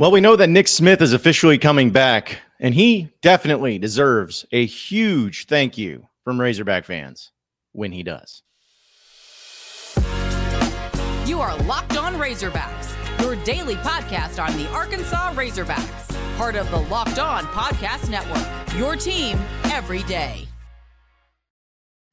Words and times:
Well, 0.00 0.10
we 0.10 0.22
know 0.22 0.34
that 0.34 0.48
Nick 0.48 0.66
Smith 0.66 1.02
is 1.02 1.12
officially 1.12 1.58
coming 1.58 1.90
back, 1.90 2.38
and 2.58 2.74
he 2.74 3.10
definitely 3.20 3.78
deserves 3.78 4.46
a 4.50 4.64
huge 4.64 5.44
thank 5.44 5.76
you 5.76 6.08
from 6.24 6.40
Razorback 6.40 6.86
fans 6.86 7.32
when 7.72 7.92
he 7.92 8.02
does. 8.02 8.42
You 11.26 11.42
are 11.42 11.54
Locked 11.64 11.98
On 11.98 12.14
Razorbacks, 12.14 13.20
your 13.20 13.36
daily 13.44 13.74
podcast 13.74 14.42
on 14.42 14.56
the 14.56 14.66
Arkansas 14.70 15.34
Razorbacks, 15.34 16.38
part 16.38 16.56
of 16.56 16.70
the 16.70 16.78
Locked 16.78 17.18
On 17.18 17.44
Podcast 17.48 18.08
Network, 18.08 18.78
your 18.78 18.96
team 18.96 19.38
every 19.64 20.02
day. 20.04 20.49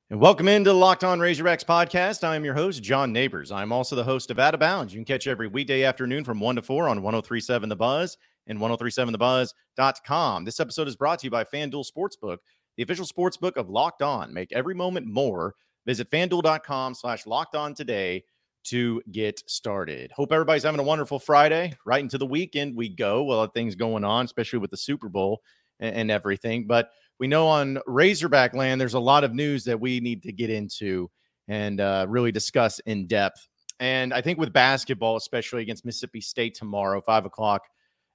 And 0.10 0.22
welcome 0.22 0.48
into 0.48 0.70
the 0.70 0.74
Locked 0.74 1.04
On 1.04 1.20
Razorbacks 1.20 1.66
podcast. 1.66 2.24
I 2.24 2.38
am 2.38 2.46
your 2.46 2.54
host, 2.54 2.82
John 2.82 3.12
Neighbors. 3.12 3.52
I'm 3.52 3.74
also 3.74 3.94
the 3.94 4.06
host 4.06 4.32
of 4.32 4.40
Out 4.40 4.54
of 4.54 4.60
Bounds. 4.62 4.94
You 4.94 5.00
can 5.00 5.06
catch 5.06 5.28
every 5.28 5.50
weekday 5.50 5.84
afternoon 5.84 6.24
from 6.24 6.40
1 6.40 6.56
to 6.56 6.62
4 6.62 6.88
on 6.88 7.02
1037 7.02 7.68
The 7.68 7.76
Buzz 7.76 8.18
and 8.48 8.58
1037thebuzz.com. 8.58 10.46
This 10.46 10.62
episode 10.62 10.88
is 10.88 10.96
brought 10.96 11.20
to 11.20 11.28
you 11.28 11.32
by 11.32 11.44
FanDuel 11.44 11.86
Sportsbook, 11.92 12.38
the 12.78 12.84
official 12.84 13.06
sportsbook 13.06 13.58
of 13.58 13.70
Locked 13.70 14.02
On. 14.02 14.34
Make 14.34 14.54
every 14.54 14.74
moment 14.74 15.08
more. 15.08 15.56
Visit 15.86 16.10
fanduel.com 16.10 16.94
slash 16.94 17.28
locked 17.28 17.58
on 17.58 17.74
today 17.74 18.24
to 18.64 19.02
get 19.12 19.44
started. 19.46 20.14
Hope 20.14 20.32
everybody's 20.32 20.64
having 20.64 20.80
a 20.80 20.84
wonderful 20.84 21.20
Friday. 21.20 21.74
Right 21.86 22.02
into 22.02 22.18
the 22.18 22.26
weekend 22.26 22.78
we 22.78 22.88
go. 22.88 23.26
Well, 23.26 23.46
things 23.48 23.76
going 23.76 24.06
on, 24.06 24.24
especially 24.24 24.60
with 24.60 24.72
the 24.72 24.78
Super 24.78 25.10
Bowl 25.10 25.42
and, 25.80 25.96
and 25.96 26.12
everything. 26.12 26.68
But 26.68 26.92
we 27.20 27.28
know 27.28 27.48
on 27.48 27.80
Razorback 27.88 28.54
land, 28.54 28.80
there's 28.80 28.94
a 28.94 29.00
lot 29.00 29.24
of 29.24 29.34
news 29.34 29.64
that 29.66 29.80
we 29.80 30.00
need 30.00 30.24
to 30.24 30.32
get 30.32 30.50
into 30.50 31.10
and 31.48 31.80
uh, 31.82 32.06
really 32.08 32.32
discuss 32.32 32.80
in 32.80 33.08
depth. 33.08 33.48
And 33.80 34.14
I 34.14 34.22
think 34.22 34.40
with 34.40 34.54
basketball, 34.54 35.16
especially 35.16 35.62
against 35.62 35.86
Mississippi 35.86 36.22
State 36.22 36.56
tomorrow, 36.56 37.02
five 37.02 37.26
o'clock 37.26 37.68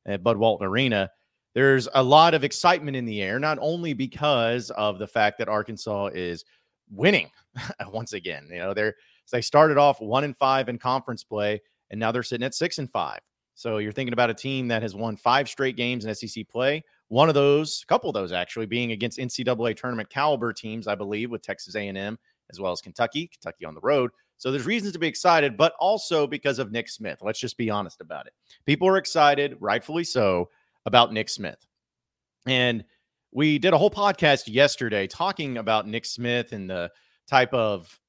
at 0.07 0.23
Bud 0.23 0.37
Walton 0.37 0.66
Arena, 0.66 1.11
there's 1.55 1.88
a 1.95 2.02
lot 2.02 2.35
of 2.35 2.45
excitement 2.45 2.97
in 2.97 3.05
the 3.05 3.23
air, 3.23 3.38
not 3.38 3.59
only 3.60 3.93
because 3.93 4.71
of 4.71 4.99
the 4.99 5.07
fact 5.07 5.38
that 5.38 5.49
Arkansas 5.49 6.07
is 6.15 6.45
winning 6.90 7.30
once 7.88 8.13
again. 8.13 8.49
You 8.51 8.59
know, 8.59 8.74
they're 8.74 8.95
they 9.30 9.40
started 9.40 9.79
off 9.79 10.01
one 10.01 10.24
and 10.24 10.37
five 10.37 10.68
in 10.68 10.79
conference 10.79 11.24
play, 11.24 11.63
and 11.90 11.99
now 11.99 12.13
they're 12.13 12.23
sitting 12.23 12.45
at 12.45 12.55
six 12.55 12.79
and 12.79 12.90
five. 12.90 13.21
So 13.55 13.79
you're 13.79 13.93
thinking 13.93 14.13
about 14.13 14.30
a 14.30 14.35
team 14.35 14.68
that 14.68 14.83
has 14.83 14.95
won 14.95 15.16
five 15.16 15.49
straight 15.49 15.77
games 15.77 16.05
in 16.05 16.15
SEC 16.15 16.49
play. 16.49 16.83
One 17.13 17.29
of 17.29 17.35
those, 17.35 17.82
a 17.82 17.87
couple 17.88 18.09
of 18.09 18.15
those 18.15 18.32
actually, 18.32 18.65
being 18.65 18.93
against 18.93 19.18
NCAA 19.18 19.77
tournament 19.77 20.09
caliber 20.09 20.51
teams, 20.51 20.88
I 20.88 20.95
believe, 20.95 21.30
with 21.30 21.43
Texas 21.43 21.74
A&M 21.74 22.18
as 22.51 22.59
well 22.59 22.73
as 22.73 22.80
Kentucky, 22.80 23.27
Kentucky 23.27 23.66
on 23.66 23.74
the 23.74 23.82
road. 23.82 24.13
So 24.38 24.51
there's 24.51 24.65
reasons 24.65 24.95
to 24.95 24.99
be 24.99 25.09
excited, 25.09 25.59
but 25.59 25.74
also 25.79 26.27
because 26.27 26.59
of 26.59 26.73
Nick 26.73 26.88
Smith. 26.88 27.18
Let's 27.21 27.38
just 27.38 27.59
be 27.59 27.68
honest 27.68 28.01
about 28.01 28.29
it. 28.29 28.33
People 28.65 28.88
are 28.88 28.96
excited, 28.96 29.59
rightfully 29.60 30.05
so, 30.05 30.49
about 30.87 31.13
Nick 31.13 31.29
Smith. 31.29 31.66
And 32.46 32.83
we 33.30 33.59
did 33.59 33.74
a 33.74 33.79
whole 33.79 33.90
podcast 33.90 34.45
yesterday 34.46 35.07
talking 35.07 35.59
about 35.59 35.87
Nick 35.87 36.07
Smith 36.07 36.52
and 36.52 36.71
the 36.71 36.90
type 37.29 37.52
of 37.52 38.01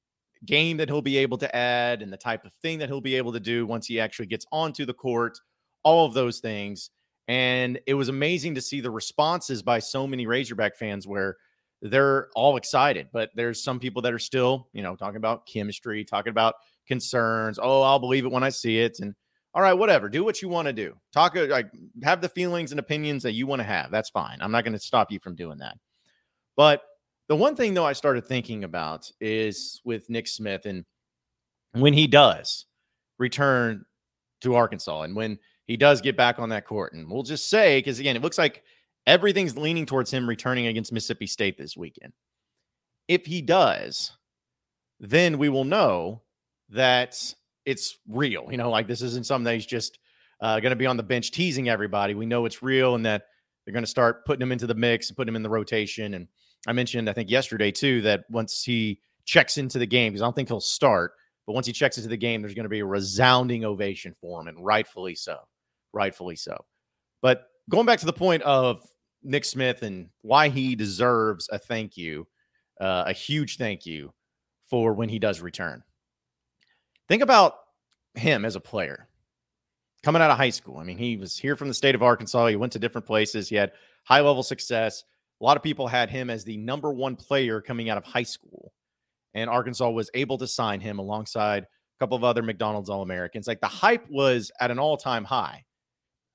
game 0.46 0.78
that 0.78 0.88
he'll 0.88 1.02
be 1.02 1.18
able 1.18 1.36
to 1.36 1.54
add 1.54 2.00
and 2.00 2.10
the 2.10 2.16
type 2.16 2.46
of 2.46 2.52
thing 2.62 2.78
that 2.78 2.88
he'll 2.88 3.02
be 3.02 3.16
able 3.16 3.34
to 3.34 3.40
do 3.40 3.66
once 3.66 3.86
he 3.86 4.00
actually 4.00 4.28
gets 4.28 4.46
onto 4.50 4.86
the 4.86 4.94
court, 4.94 5.38
all 5.82 6.06
of 6.06 6.14
those 6.14 6.40
things. 6.40 6.88
And 7.26 7.80
it 7.86 7.94
was 7.94 8.08
amazing 8.08 8.54
to 8.56 8.60
see 8.60 8.80
the 8.80 8.90
responses 8.90 9.62
by 9.62 9.78
so 9.78 10.06
many 10.06 10.26
Razorback 10.26 10.76
fans 10.76 11.06
where 11.06 11.36
they're 11.80 12.28
all 12.34 12.56
excited, 12.56 13.08
but 13.12 13.30
there's 13.34 13.62
some 13.62 13.78
people 13.78 14.02
that 14.02 14.12
are 14.12 14.18
still, 14.18 14.68
you 14.72 14.82
know, 14.82 14.96
talking 14.96 15.16
about 15.16 15.46
chemistry, 15.46 16.04
talking 16.04 16.30
about 16.30 16.54
concerns. 16.86 17.58
Oh, 17.60 17.82
I'll 17.82 17.98
believe 17.98 18.24
it 18.24 18.32
when 18.32 18.42
I 18.42 18.48
see 18.48 18.78
it. 18.78 19.00
And 19.00 19.14
all 19.54 19.62
right, 19.62 19.74
whatever. 19.74 20.08
Do 20.08 20.24
what 20.24 20.42
you 20.42 20.48
want 20.48 20.66
to 20.66 20.72
do. 20.72 20.96
Talk 21.12 21.36
uh, 21.36 21.44
like 21.46 21.70
have 22.02 22.20
the 22.20 22.28
feelings 22.28 22.72
and 22.72 22.80
opinions 22.80 23.22
that 23.22 23.32
you 23.32 23.46
want 23.46 23.60
to 23.60 23.64
have. 23.64 23.90
That's 23.90 24.10
fine. 24.10 24.38
I'm 24.40 24.50
not 24.50 24.64
going 24.64 24.72
to 24.72 24.78
stop 24.78 25.12
you 25.12 25.20
from 25.20 25.34
doing 25.34 25.58
that. 25.58 25.76
But 26.56 26.82
the 27.28 27.36
one 27.36 27.54
thing 27.54 27.74
though 27.74 27.86
I 27.86 27.92
started 27.92 28.26
thinking 28.26 28.64
about 28.64 29.10
is 29.20 29.80
with 29.84 30.10
Nick 30.10 30.26
Smith 30.26 30.66
and 30.66 30.84
when 31.72 31.92
he 31.92 32.06
does 32.06 32.66
return 33.18 33.84
to 34.40 34.54
Arkansas 34.54 35.02
and 35.02 35.16
when 35.16 35.38
he 35.66 35.76
does 35.76 36.00
get 36.00 36.16
back 36.16 36.38
on 36.38 36.50
that 36.50 36.66
court. 36.66 36.92
And 36.92 37.10
we'll 37.10 37.22
just 37.22 37.48
say, 37.48 37.78
because 37.78 37.98
again, 37.98 38.16
it 38.16 38.22
looks 38.22 38.38
like 38.38 38.62
everything's 39.06 39.56
leaning 39.56 39.86
towards 39.86 40.10
him 40.10 40.28
returning 40.28 40.66
against 40.66 40.92
Mississippi 40.92 41.26
State 41.26 41.58
this 41.58 41.76
weekend. 41.76 42.12
If 43.08 43.26
he 43.26 43.42
does, 43.42 44.12
then 45.00 45.38
we 45.38 45.48
will 45.48 45.64
know 45.64 46.22
that 46.70 47.34
it's 47.64 47.98
real. 48.08 48.48
You 48.50 48.56
know, 48.56 48.70
like 48.70 48.86
this 48.86 49.02
isn't 49.02 49.26
something 49.26 49.44
that 49.44 49.54
he's 49.54 49.66
just 49.66 49.98
uh, 50.40 50.60
going 50.60 50.70
to 50.70 50.76
be 50.76 50.86
on 50.86 50.96
the 50.96 51.02
bench 51.02 51.30
teasing 51.30 51.68
everybody. 51.68 52.14
We 52.14 52.26
know 52.26 52.44
it's 52.44 52.62
real 52.62 52.94
and 52.94 53.04
that 53.06 53.26
they're 53.64 53.72
going 53.72 53.84
to 53.84 53.90
start 53.90 54.24
putting 54.26 54.42
him 54.42 54.52
into 54.52 54.66
the 54.66 54.74
mix 54.74 55.08
and 55.08 55.16
putting 55.16 55.32
him 55.32 55.36
in 55.36 55.42
the 55.42 55.50
rotation. 55.50 56.14
And 56.14 56.28
I 56.66 56.72
mentioned, 56.72 57.08
I 57.08 57.12
think 57.12 57.30
yesterday 57.30 57.70
too, 57.70 58.02
that 58.02 58.24
once 58.30 58.62
he 58.62 59.00
checks 59.24 59.58
into 59.58 59.78
the 59.78 59.86
game, 59.86 60.12
because 60.12 60.22
I 60.22 60.26
don't 60.26 60.34
think 60.34 60.48
he'll 60.48 60.60
start, 60.60 61.12
but 61.46 61.52
once 61.52 61.66
he 61.66 61.72
checks 61.72 61.96
into 61.96 62.08
the 62.08 62.16
game, 62.16 62.40
there's 62.42 62.54
going 62.54 62.64
to 62.64 62.70
be 62.70 62.80
a 62.80 62.86
resounding 62.86 63.64
ovation 63.64 64.14
for 64.20 64.40
him, 64.40 64.48
and 64.48 64.64
rightfully 64.64 65.14
so. 65.14 65.38
Rightfully 65.94 66.36
so. 66.36 66.64
But 67.22 67.46
going 67.70 67.86
back 67.86 68.00
to 68.00 68.06
the 68.06 68.12
point 68.12 68.42
of 68.42 68.82
Nick 69.22 69.44
Smith 69.44 69.82
and 69.82 70.10
why 70.22 70.48
he 70.48 70.74
deserves 70.74 71.48
a 71.50 71.58
thank 71.58 71.96
you, 71.96 72.26
uh, 72.80 73.04
a 73.06 73.12
huge 73.12 73.56
thank 73.56 73.86
you 73.86 74.12
for 74.68 74.92
when 74.92 75.08
he 75.08 75.18
does 75.18 75.40
return. 75.40 75.82
Think 77.08 77.22
about 77.22 77.54
him 78.14 78.44
as 78.44 78.56
a 78.56 78.60
player 78.60 79.08
coming 80.02 80.20
out 80.20 80.30
of 80.30 80.36
high 80.36 80.50
school. 80.50 80.78
I 80.78 80.84
mean, 80.84 80.98
he 80.98 81.16
was 81.16 81.36
here 81.36 81.56
from 81.56 81.68
the 81.68 81.74
state 81.74 81.94
of 81.94 82.02
Arkansas. 82.02 82.46
He 82.46 82.56
went 82.56 82.72
to 82.72 82.78
different 82.78 83.06
places. 83.06 83.48
He 83.48 83.56
had 83.56 83.72
high 84.04 84.20
level 84.20 84.42
success. 84.42 85.04
A 85.40 85.44
lot 85.44 85.56
of 85.56 85.62
people 85.62 85.86
had 85.86 86.10
him 86.10 86.30
as 86.30 86.44
the 86.44 86.56
number 86.56 86.92
one 86.92 87.16
player 87.16 87.60
coming 87.60 87.88
out 87.88 87.98
of 87.98 88.04
high 88.04 88.22
school. 88.22 88.72
And 89.34 89.50
Arkansas 89.50 89.90
was 89.90 90.10
able 90.14 90.38
to 90.38 90.46
sign 90.46 90.80
him 90.80 90.98
alongside 90.98 91.64
a 91.64 91.66
couple 91.98 92.16
of 92.16 92.24
other 92.24 92.42
McDonald's 92.42 92.90
All 92.90 93.02
Americans. 93.02 93.46
Like 93.46 93.60
the 93.60 93.66
hype 93.66 94.08
was 94.10 94.52
at 94.60 94.70
an 94.70 94.78
all 94.78 94.96
time 94.96 95.24
high. 95.24 95.64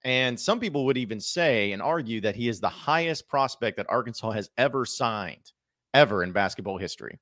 And 0.03 0.39
some 0.39 0.59
people 0.59 0.85
would 0.85 0.97
even 0.97 1.19
say 1.19 1.71
and 1.71 1.81
argue 1.81 2.21
that 2.21 2.35
he 2.35 2.47
is 2.47 2.59
the 2.59 2.69
highest 2.69 3.27
prospect 3.27 3.77
that 3.77 3.89
Arkansas 3.89 4.31
has 4.31 4.49
ever 4.57 4.85
signed, 4.85 5.51
ever 5.93 6.23
in 6.23 6.31
basketball 6.31 6.77
history, 6.77 7.19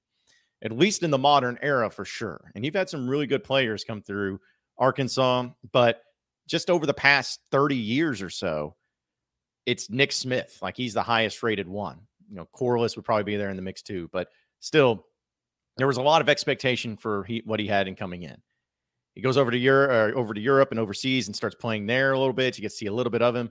at 0.63 0.71
least 0.71 1.01
in 1.01 1.09
the 1.09 1.17
modern 1.17 1.57
era 1.61 1.89
for 1.89 2.05
sure. 2.05 2.51
And 2.53 2.63
you've 2.63 2.75
had 2.75 2.89
some 2.89 3.09
really 3.09 3.25
good 3.25 3.43
players 3.43 3.83
come 3.83 4.01
through 4.01 4.39
Arkansas, 4.77 5.47
but 5.71 6.01
just 6.47 6.69
over 6.69 6.85
the 6.85 6.93
past 6.93 7.39
30 7.51 7.75
years 7.75 8.21
or 8.21 8.29
so, 8.29 8.75
it's 9.65 9.89
Nick 9.89 10.11
Smith. 10.11 10.59
Like 10.61 10.77
he's 10.77 10.93
the 10.93 11.03
highest 11.03 11.41
rated 11.41 11.67
one. 11.67 11.99
You 12.29 12.35
know, 12.37 12.45
Corliss 12.45 12.95
would 12.95 13.05
probably 13.05 13.23
be 13.23 13.37
there 13.37 13.49
in 13.49 13.55
the 13.55 13.61
mix 13.61 13.81
too, 13.81 14.09
but 14.11 14.29
still, 14.59 15.05
there 15.77 15.87
was 15.87 15.97
a 15.97 16.01
lot 16.01 16.21
of 16.21 16.29
expectation 16.29 16.97
for 16.97 17.23
he, 17.23 17.41
what 17.45 17.59
he 17.59 17.67
had 17.67 17.87
in 17.87 17.95
coming 17.95 18.23
in. 18.23 18.37
He 19.17 19.23
goes 19.23 19.35
over 19.35 19.49
to 19.49 19.57
Europe, 19.57 20.15
over 20.15 20.31
to 20.31 20.39
Europe 20.39 20.69
and 20.69 20.79
overseas, 20.79 21.25
and 21.25 21.35
starts 21.35 21.55
playing 21.55 21.87
there 21.87 22.11
a 22.11 22.19
little 22.19 22.35
bit. 22.35 22.55
You 22.55 22.61
get 22.61 22.69
to 22.69 22.75
see 22.75 22.85
a 22.85 22.93
little 22.93 23.09
bit 23.09 23.23
of 23.23 23.35
him, 23.35 23.49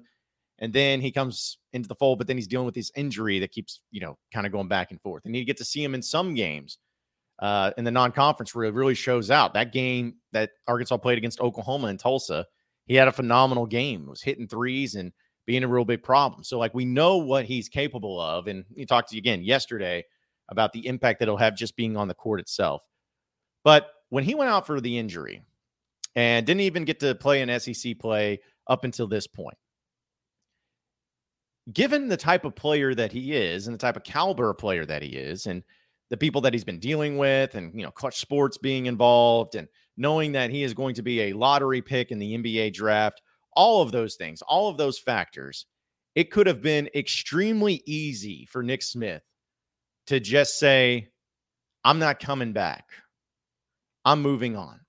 and 0.61 0.73
then 0.73 1.01
he 1.01 1.11
comes 1.11 1.59
into 1.73 1.89
the 1.89 1.97
fold. 1.97 2.19
But 2.19 2.29
then 2.29 2.37
he's 2.37 2.47
dealing 2.47 2.67
with 2.67 2.77
this 2.77 2.93
injury 2.95 3.41
that 3.41 3.51
keeps, 3.51 3.81
you 3.91 4.01
know, 4.01 4.17
kind 4.33 4.47
of 4.47 4.53
going 4.53 4.69
back 4.69 4.93
and 4.93 5.01
forth. 5.01 5.25
And 5.25 5.35
you 5.35 5.45
get 5.45 5.57
to 5.57 5.65
see 5.65 5.83
him 5.83 5.97
in 5.97 6.03
some 6.03 6.35
games 6.35 6.79
uh, 7.41 7.73
in 7.77 7.83
the 7.83 7.91
non-conference 7.91 8.55
where 8.55 8.67
it 8.67 8.75
really 8.75 8.95
shows 8.95 9.29
out. 9.29 9.55
That 9.55 9.73
game 9.73 10.19
that 10.31 10.51
Arkansas 10.69 10.99
played 10.99 11.19
against 11.19 11.41
Oklahoma 11.41 11.89
in 11.89 11.99
Tulsa, 11.99 12.47
he 12.87 12.95
had 12.95 13.09
a 13.09 13.13
phenomenal 13.13 13.67
game. 13.67 14.07
Was 14.07 14.23
hitting 14.23 14.47
threes 14.47 14.95
and 14.95 15.11
being 15.47 15.65
a 15.65 15.69
real 15.69 15.85
big 15.85 16.05
problem. 16.05 16.45
So 16.45 16.61
like 16.61 16.75
we 16.75 16.85
know 16.85 17.17
what 17.17 17.45
he's 17.45 17.69
capable 17.69 18.21
of, 18.21 18.47
and 18.47 18.65
he 18.77 18.87
talked 18.87 19.09
to 19.09 19.17
you 19.17 19.19
again 19.19 19.43
yesterday 19.43 20.05
about 20.49 20.73
the 20.73 20.87
impact 20.87 21.19
that 21.19 21.27
he'll 21.27 21.37
have 21.39 21.57
just 21.57 21.75
being 21.75 21.97
on 21.97 22.07
the 22.07 22.15
court 22.15 22.39
itself. 22.39 22.83
But 23.65 23.89
when 24.11 24.23
he 24.23 24.37
went 24.37 24.53
out 24.53 24.65
for 24.65 24.81
the 24.81 24.97
injury 24.97 25.43
and 26.17 26.45
didn't 26.45 26.63
even 26.63 26.85
get 26.85 26.99
to 27.01 27.15
play 27.15 27.43
an 27.43 27.61
SEC 27.61 27.99
play 27.99 28.41
up 28.67 28.83
until 28.83 29.07
this 29.07 29.29
point, 29.29 29.57
given 31.73 32.09
the 32.09 32.17
type 32.17 32.45
of 32.45 32.57
player 32.57 32.95
that 32.95 33.13
he 33.13 33.33
is 33.33 33.69
and 33.69 33.75
the 33.75 33.79
type 33.79 33.97
of 33.97 34.03
caliber 34.03 34.53
player 34.55 34.85
that 34.85 35.03
he 35.03 35.11
is, 35.11 35.47
and 35.47 35.63
the 36.11 36.17
people 36.17 36.41
that 36.41 36.53
he's 36.53 36.65
been 36.65 36.79
dealing 36.81 37.19
with, 37.19 37.55
and 37.55 37.73
you 37.79 37.85
know, 37.85 37.91
Klutch 37.91 38.19
Sports 38.19 38.59
being 38.59 38.87
involved, 38.87 39.55
and 39.55 39.69
knowing 39.97 40.33
that 40.33 40.51
he 40.51 40.63
is 40.63 40.75
going 40.75 40.95
to 40.95 41.03
be 41.03 41.21
a 41.23 41.33
lottery 41.33 41.83
pick 41.83 42.11
in 42.11 42.19
the 42.19 42.37
NBA 42.37 42.73
draft, 42.73 43.21
all 43.55 43.83
of 43.83 43.93
those 43.93 44.17
things, 44.17 44.43
all 44.43 44.69
of 44.69 44.77
those 44.77 44.99
factors, 44.99 45.67
it 46.15 46.31
could 46.31 46.47
have 46.47 46.63
been 46.63 46.89
extremely 46.95 47.83
easy 47.87 48.47
for 48.47 48.63
Nick 48.63 48.83
Smith 48.83 49.23
to 50.07 50.21
just 50.21 50.59
say, 50.59 51.09
I'm 51.85 51.99
not 51.99 52.21
coming 52.21 52.53
back. 52.53 52.85
I'm 54.05 54.23
moving 54.23 54.57
on. 54.57 54.81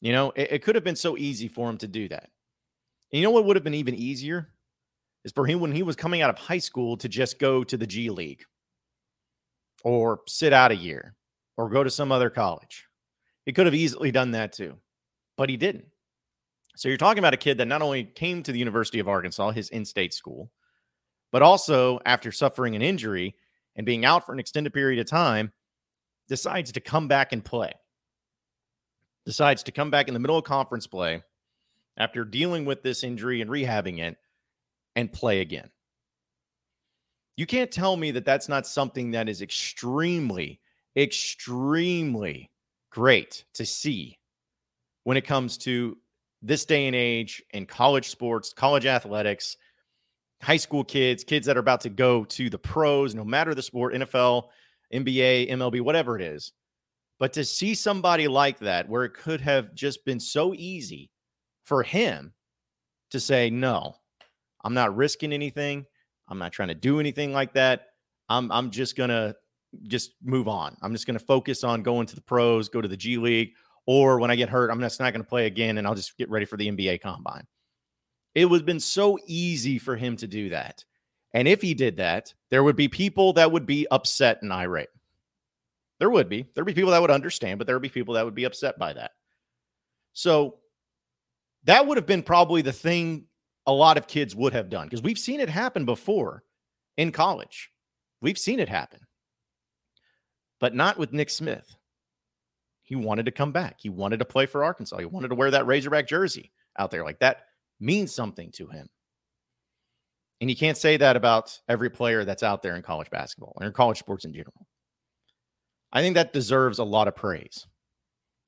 You 0.00 0.12
know, 0.12 0.32
it, 0.36 0.52
it, 0.52 0.62
could 0.62 0.74
have 0.74 0.84
been 0.84 0.96
so 0.96 1.16
easy 1.16 1.48
for 1.48 1.68
him 1.68 1.78
to 1.78 1.88
do 1.88 2.08
that. 2.08 2.30
And 3.12 3.20
you 3.20 3.22
know 3.22 3.30
what 3.30 3.44
would 3.44 3.56
have 3.56 3.64
been 3.64 3.74
even 3.74 3.94
easier? 3.94 4.50
Is 5.24 5.32
for 5.32 5.46
him 5.46 5.60
when 5.60 5.72
he 5.72 5.82
was 5.82 5.96
coming 5.96 6.22
out 6.22 6.30
of 6.30 6.38
high 6.38 6.58
school 6.58 6.96
to 6.98 7.08
just 7.08 7.38
go 7.38 7.64
to 7.64 7.76
the 7.76 7.86
G 7.86 8.10
League 8.10 8.44
or 9.82 10.20
sit 10.26 10.52
out 10.52 10.70
a 10.70 10.76
year 10.76 11.14
or 11.56 11.68
go 11.68 11.82
to 11.82 11.90
some 11.90 12.12
other 12.12 12.30
college. 12.30 12.86
He 13.44 13.52
could 13.52 13.66
have 13.66 13.74
easily 13.74 14.10
done 14.10 14.32
that 14.32 14.52
too, 14.52 14.76
but 15.36 15.48
he 15.48 15.56
didn't. 15.56 15.86
So 16.76 16.88
you're 16.88 16.96
talking 16.96 17.18
about 17.18 17.34
a 17.34 17.38
kid 17.38 17.58
that 17.58 17.66
not 17.66 17.82
only 17.82 18.04
came 18.04 18.42
to 18.44 18.52
the 18.52 18.58
University 18.58 19.00
of 19.00 19.08
Arkansas, 19.08 19.50
his 19.50 19.68
in 19.70 19.84
state 19.84 20.14
school, 20.14 20.52
but 21.32 21.42
also 21.42 21.98
after 22.06 22.30
suffering 22.30 22.76
an 22.76 22.82
injury 22.82 23.34
and 23.74 23.84
being 23.84 24.04
out 24.04 24.24
for 24.24 24.32
an 24.32 24.38
extended 24.38 24.72
period 24.72 25.00
of 25.00 25.06
time, 25.06 25.52
decides 26.28 26.70
to 26.72 26.80
come 26.80 27.08
back 27.08 27.32
and 27.32 27.44
play. 27.44 27.72
Decides 29.28 29.62
to 29.64 29.72
come 29.72 29.90
back 29.90 30.08
in 30.08 30.14
the 30.14 30.20
middle 30.20 30.38
of 30.38 30.44
conference 30.44 30.86
play 30.86 31.22
after 31.98 32.24
dealing 32.24 32.64
with 32.64 32.82
this 32.82 33.04
injury 33.04 33.42
and 33.42 33.50
rehabbing 33.50 33.98
it 33.98 34.16
and 34.96 35.12
play 35.12 35.42
again. 35.42 35.68
You 37.36 37.44
can't 37.44 37.70
tell 37.70 37.94
me 37.94 38.10
that 38.12 38.24
that's 38.24 38.48
not 38.48 38.66
something 38.66 39.10
that 39.10 39.28
is 39.28 39.42
extremely, 39.42 40.60
extremely 40.96 42.50
great 42.88 43.44
to 43.52 43.66
see 43.66 44.18
when 45.04 45.18
it 45.18 45.26
comes 45.26 45.58
to 45.58 45.98
this 46.40 46.64
day 46.64 46.86
and 46.86 46.96
age 46.96 47.42
in 47.50 47.66
college 47.66 48.08
sports, 48.08 48.54
college 48.54 48.86
athletics, 48.86 49.58
high 50.40 50.56
school 50.56 50.84
kids, 50.84 51.22
kids 51.22 51.46
that 51.48 51.58
are 51.58 51.60
about 51.60 51.82
to 51.82 51.90
go 51.90 52.24
to 52.24 52.48
the 52.48 52.58
pros, 52.58 53.14
no 53.14 53.24
matter 53.24 53.54
the 53.54 53.60
sport, 53.60 53.92
NFL, 53.92 54.44
NBA, 54.90 55.50
MLB, 55.50 55.82
whatever 55.82 56.16
it 56.16 56.22
is. 56.22 56.50
But 57.18 57.32
to 57.34 57.44
see 57.44 57.74
somebody 57.74 58.28
like 58.28 58.58
that, 58.60 58.88
where 58.88 59.04
it 59.04 59.14
could 59.14 59.40
have 59.40 59.74
just 59.74 60.04
been 60.04 60.20
so 60.20 60.54
easy 60.54 61.10
for 61.64 61.82
him 61.82 62.32
to 63.10 63.20
say, 63.20 63.50
no, 63.50 63.96
I'm 64.64 64.74
not 64.74 64.96
risking 64.96 65.32
anything. 65.32 65.86
I'm 66.28 66.38
not 66.38 66.52
trying 66.52 66.68
to 66.68 66.74
do 66.74 67.00
anything 67.00 67.32
like 67.32 67.54
that. 67.54 67.86
I'm, 68.28 68.52
I'm 68.52 68.70
just 68.70 68.96
going 68.96 69.10
to 69.10 69.34
just 69.84 70.12
move 70.22 70.48
on. 70.48 70.76
I'm 70.82 70.92
just 70.92 71.06
going 71.06 71.18
to 71.18 71.24
focus 71.24 71.64
on 71.64 71.82
going 71.82 72.06
to 72.06 72.14
the 72.14 72.20
pros, 72.22 72.68
go 72.68 72.80
to 72.80 72.88
the 72.88 72.96
G 72.96 73.16
League, 73.16 73.52
or 73.86 74.18
when 74.20 74.30
I 74.30 74.36
get 74.36 74.48
hurt, 74.48 74.70
I'm 74.70 74.80
just 74.80 75.00
not 75.00 75.12
going 75.12 75.22
to 75.22 75.28
play 75.28 75.46
again 75.46 75.78
and 75.78 75.86
I'll 75.86 75.94
just 75.94 76.16
get 76.18 76.30
ready 76.30 76.44
for 76.44 76.56
the 76.56 76.70
NBA 76.70 77.00
combine. 77.00 77.46
It 78.34 78.44
would 78.44 78.60
have 78.60 78.66
been 78.66 78.80
so 78.80 79.18
easy 79.26 79.78
for 79.78 79.96
him 79.96 80.16
to 80.16 80.26
do 80.26 80.50
that. 80.50 80.84
And 81.32 81.48
if 81.48 81.62
he 81.62 81.74
did 81.74 81.96
that, 81.96 82.34
there 82.50 82.62
would 82.62 82.76
be 82.76 82.88
people 82.88 83.32
that 83.34 83.50
would 83.50 83.66
be 83.66 83.86
upset 83.90 84.42
and 84.42 84.52
irate. 84.52 84.88
There 85.98 86.10
would 86.10 86.28
be. 86.28 86.46
There'd 86.54 86.66
be 86.66 86.74
people 86.74 86.92
that 86.92 87.00
would 87.00 87.10
understand, 87.10 87.58
but 87.58 87.66
there 87.66 87.76
would 87.76 87.82
be 87.82 87.88
people 87.88 88.14
that 88.14 88.24
would 88.24 88.34
be 88.34 88.44
upset 88.44 88.78
by 88.78 88.92
that. 88.92 89.12
So 90.12 90.58
that 91.64 91.86
would 91.86 91.96
have 91.96 92.06
been 92.06 92.22
probably 92.22 92.62
the 92.62 92.72
thing 92.72 93.26
a 93.66 93.72
lot 93.72 93.98
of 93.98 94.06
kids 94.06 94.34
would 94.34 94.52
have 94.52 94.70
done 94.70 94.86
because 94.86 95.02
we've 95.02 95.18
seen 95.18 95.40
it 95.40 95.48
happen 95.48 95.84
before 95.84 96.42
in 96.96 97.12
college. 97.12 97.70
We've 98.20 98.38
seen 98.38 98.60
it 98.60 98.68
happen, 98.68 99.00
but 100.60 100.74
not 100.74 100.98
with 100.98 101.12
Nick 101.12 101.30
Smith. 101.30 101.74
He 102.82 102.96
wanted 102.96 103.26
to 103.26 103.32
come 103.32 103.52
back. 103.52 103.76
He 103.78 103.90
wanted 103.90 104.18
to 104.20 104.24
play 104.24 104.46
for 104.46 104.64
Arkansas. 104.64 104.98
He 104.98 105.04
wanted 105.04 105.28
to 105.28 105.34
wear 105.34 105.50
that 105.50 105.66
Razorback 105.66 106.08
jersey 106.08 106.52
out 106.78 106.90
there. 106.90 107.04
Like 107.04 107.18
that 107.18 107.42
means 107.78 108.14
something 108.14 108.50
to 108.52 108.66
him. 108.68 108.88
And 110.40 110.48
you 110.48 110.56
can't 110.56 110.78
say 110.78 110.96
that 110.96 111.16
about 111.16 111.58
every 111.68 111.90
player 111.90 112.24
that's 112.24 112.42
out 112.42 112.62
there 112.62 112.76
in 112.76 112.82
college 112.82 113.10
basketball 113.10 113.52
or 113.56 113.66
in 113.66 113.72
college 113.72 113.98
sports 113.98 114.24
in 114.24 114.32
general. 114.32 114.66
I 115.92 116.02
think 116.02 116.14
that 116.14 116.32
deserves 116.32 116.78
a 116.78 116.84
lot 116.84 117.08
of 117.08 117.16
praise 117.16 117.66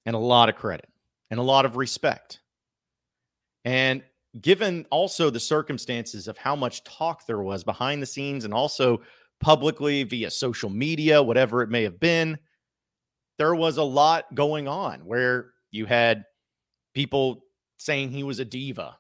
and 0.07 0.15
a 0.15 0.19
lot 0.19 0.49
of 0.49 0.57
credit 0.57 0.89
and 1.31 1.41
a 1.41 1.45
lot 1.45 1.65
of 1.65 1.77
respect. 1.77 2.41
And 3.65 4.03
given 4.41 4.87
also 4.91 5.31
the 5.31 5.41
circumstances 5.41 6.29
of 6.29 6.37
how 6.37 6.55
much 6.55 6.85
talk 6.85 7.27
there 7.27 7.43
was 7.43 7.65
behind 7.65 8.03
the 8.03 8.07
scenes 8.07 8.45
and 8.45 8.55
also 8.55 9.01
publicly 9.41 10.03
via 10.03 10.31
social 10.31 10.71
media, 10.71 11.23
whatever 11.23 11.63
it 11.63 11.71
may 11.71 11.83
have 11.83 11.99
been, 11.99 12.39
there 13.39 13.55
was 13.55 13.79
a 13.79 13.83
lot 13.83 14.35
going 14.35 14.69
on 14.69 15.01
where 15.01 15.53
you 15.71 15.87
had 15.87 16.25
people 16.95 17.45
saying 17.79 18.11
he 18.11 18.23
was 18.23 18.39
a 18.39 18.45
diva. 18.45 18.99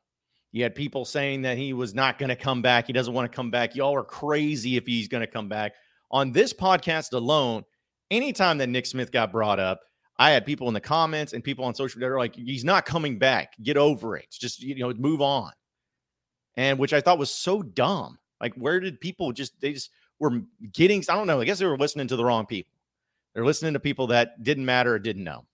You 0.53 0.63
had 0.63 0.75
people 0.75 1.05
saying 1.05 1.43
that 1.43 1.59
he 1.59 1.73
was 1.73 1.95
not 1.95 2.19
going 2.19 2.31
to 2.31 2.37
come 2.37 2.63
back. 2.63 2.87
He 2.87 2.93
doesn't 2.93 3.15
want 3.15 3.31
to 3.31 3.37
come 3.37 3.51
back. 3.51 3.77
Y'all 3.77 3.95
are 3.95 4.03
crazy 4.03 4.77
if 4.77 4.87
he's 4.87 5.09
going 5.09 5.21
to 5.21 5.31
come 5.31 5.49
back. 5.49 5.75
On 6.11 6.33
this 6.33 6.53
podcast 6.53 7.13
alone, 7.13 7.65
anytime 8.11 8.59
that 8.59 8.69
Nick 8.69 8.87
Smith 8.87 9.13
got 9.13 9.33
brought 9.33 9.61
up, 9.61 9.81
I 10.19 10.31
had 10.31 10.45
people 10.45 10.69
in 10.69 10.75
the 10.75 10.81
comments 10.81 11.33
and 11.33 11.43
people 11.43 11.65
on 11.65 11.75
social 11.75 11.99
media 11.99 12.17
like, 12.17 12.37
he's 12.37 12.65
not 12.65 12.85
coming 12.85 13.19
back. 13.19 13.55
Get 13.63 13.77
over 13.77 14.17
it. 14.17 14.27
Just, 14.31 14.63
you 14.63 14.75
know, 14.75 14.93
move 14.93 15.23
on. 15.23 15.53
And 16.57 16.79
which 16.79 16.93
I 16.93 17.01
thought 17.01 17.19
was 17.19 17.31
so 17.31 17.63
dumb. 17.63 18.19
Like, 18.41 18.55
where 18.55 18.81
did 18.81 19.01
people 19.01 19.33
just, 19.33 19.59
they 19.61 19.73
just 19.73 19.91
were 20.19 20.43
getting, 20.73 21.03
I 21.09 21.15
don't 21.15 21.27
know, 21.27 21.41
I 21.41 21.45
guess 21.45 21.59
they 21.59 21.67
were 21.67 21.79
listening 21.79 22.09
to 22.09 22.17
the 22.17 22.25
wrong 22.25 22.45
people. 22.45 22.73
They're 23.35 23.47
listening 23.47 23.73
to 23.75 23.81
people 23.81 24.09
that 24.09 24.43
didn't 24.43 24.65
matter 24.65 24.95
or 24.95 24.99
didn't 24.99 25.25
know. 25.25 25.47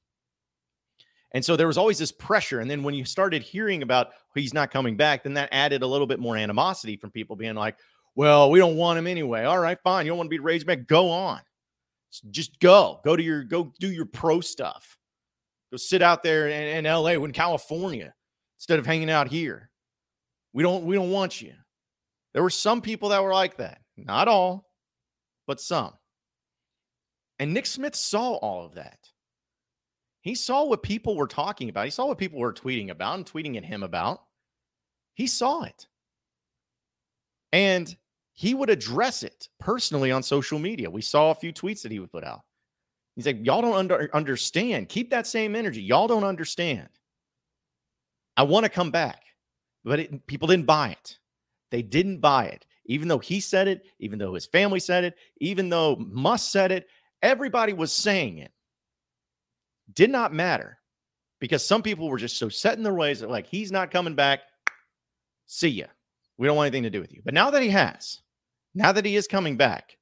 And 1.33 1.45
so 1.45 1.55
there 1.55 1.67
was 1.67 1.77
always 1.77 1.99
this 1.99 2.13
pressure. 2.13 2.61
And 2.61 2.71
then 2.71 2.83
when 2.83 2.95
you 2.95 3.05
started 3.05 3.43
hearing 3.43 3.83
about 3.83 4.13
he's 4.35 4.55
not 4.55 4.71
coming 4.71 4.97
back, 4.97 5.23
then 5.23 5.35
that 5.35 5.51
added 5.53 5.83
a 5.83 5.87
little 5.87 6.07
bit 6.07 6.19
more 6.19 6.37
animosity 6.37 6.97
from 6.97 7.11
people 7.11 7.37
being 7.37 7.55
like, 7.55 7.77
well, 8.15 8.51
we 8.51 8.59
don't 8.59 8.77
want 8.77 8.99
him 8.99 9.07
anyway. 9.07 9.45
All 9.45 9.59
right, 9.59 9.79
fine. 9.85 10.07
You 10.07 10.11
don't 10.11 10.19
want 10.19 10.29
to 10.29 10.35
be 10.35 10.39
Razorback? 10.39 10.87
Go 10.87 11.11
on. 11.11 11.41
Just 12.31 12.59
go. 12.61 13.01
Go 13.05 13.17
to 13.17 13.23
your, 13.23 13.45
go 13.45 13.73
do 13.79 13.91
your 13.91 14.07
pro 14.07 14.41
stuff. 14.41 14.97
Go 15.71 15.77
sit 15.77 16.03
out 16.03 16.23
there 16.23 16.49
in, 16.49 16.85
in 16.85 16.93
LA, 16.93 17.11
in 17.11 17.33
California, 17.33 18.15
instead 18.59 18.79
of 18.79 18.87
hanging 18.87 19.11
out 19.11 19.29
here. 19.29 19.71
We 20.53 20.63
don't, 20.63 20.85
we 20.85 20.95
don't 20.95 21.11
want 21.11 21.43
you. 21.43 21.53
There 22.33 22.43
were 22.43 22.51
some 22.51 22.81
people 22.81 23.11
that 23.11 23.23
were 23.23 23.33
like 23.33 23.57
that. 23.59 23.81
Not 23.97 24.29
all, 24.29 24.71
but 25.47 25.61
some. 25.61 25.93
And 27.39 27.53
Nick 27.53 27.67
Smith 27.67 27.95
saw 27.95 28.35
all 28.35 28.65
of 28.65 28.75
that. 28.75 28.99
He 30.21 30.35
saw 30.35 30.65
what 30.65 30.83
people 30.83 31.17
were 31.17 31.27
talking 31.27 31.69
about. 31.69 31.85
He 31.85 31.91
saw 31.91 32.07
what 32.07 32.19
people 32.19 32.39
were 32.39 32.53
tweeting 32.53 32.91
about 32.91 33.17
and 33.17 33.27
tweeting 33.27 33.57
at 33.57 33.65
him 33.65 33.83
about. 33.83 34.23
He 35.15 35.27
saw 35.27 35.63
it. 35.63 35.87
And 37.53 37.95
he 38.37 38.53
would 38.55 38.71
address 38.71 39.23
it 39.23 39.49
personally 39.59 40.13
on 40.13 40.23
social 40.23 40.59
media. 40.59 40.91
We 40.91 41.03
saw 41.03 41.31
a 41.31 41.35
few 41.35 41.53
tweets 41.53 41.83
that 41.83 41.91
he 41.91 41.99
would 41.99 42.13
put 42.13 42.23
out. 42.23 42.43
He's 43.17 43.27
like, 43.27 43.45
Y'all 43.45 43.63
don't 43.63 43.75
under, 43.75 44.15
understand. 44.15 44.91
Keep 44.91 45.11
that 45.11 45.27
same 45.27 45.57
energy. 45.57 45.83
Y'all 45.83 46.07
don't 46.07 46.23
understand. 46.23 46.89
I 48.37 48.43
want 48.43 48.65
to 48.65 48.71
come 48.71 48.91
back. 48.91 49.23
But 49.85 50.01
it, 50.01 50.27
people 50.27 50.49
didn't 50.49 50.67
buy 50.67 50.91
it. 50.91 51.19
They 51.71 51.81
didn't 51.81 52.21
buy 52.21 52.47
it. 52.47 52.67
Even 52.85 53.09
though 53.09 53.19
he 53.19 53.41
said 53.41 53.69
it, 53.69 53.87
even 53.99 54.19
though 54.19 54.35
his 54.35 54.47
family 54.47 54.81
said 54.81 55.05
it, 55.05 55.17
even 55.39 55.71
though 55.71 55.97
Muss 55.97 56.43
said 56.43 56.71
it, 56.71 56.87
Everybody 57.23 57.73
was 57.73 57.91
saying 57.91 58.39
it. 58.39 58.53
Did 59.95 60.11
not 60.11 60.35
matter 60.35 60.79
because 61.41 61.65
some 61.65 61.83
people 61.83 62.11
were 62.11 62.19
just 62.19 62.37
so 62.37 62.51
set 62.51 62.77
in 62.77 62.85
their 62.85 62.95
ways 62.95 63.21
that, 63.21 63.31
like, 63.31 63.47
he's 63.47 63.73
not 63.73 63.91
coming 63.91 64.15
back. 64.15 64.41
See 65.47 65.69
ya. 65.69 65.87
We 66.37 66.47
don't 66.47 66.57
want 66.57 66.67
anything 66.67 66.83
to 66.83 66.91
do 66.91 67.01
with 67.01 67.13
you. 67.13 67.23
But 67.25 67.35
now 67.35 67.51
that 67.51 67.63
he 67.63 67.71
has, 67.71 68.21
now 68.77 68.93
that 68.93 69.07
he 69.07 69.17
is 69.17 69.27
coming 69.27 69.57
back, 69.57 69.97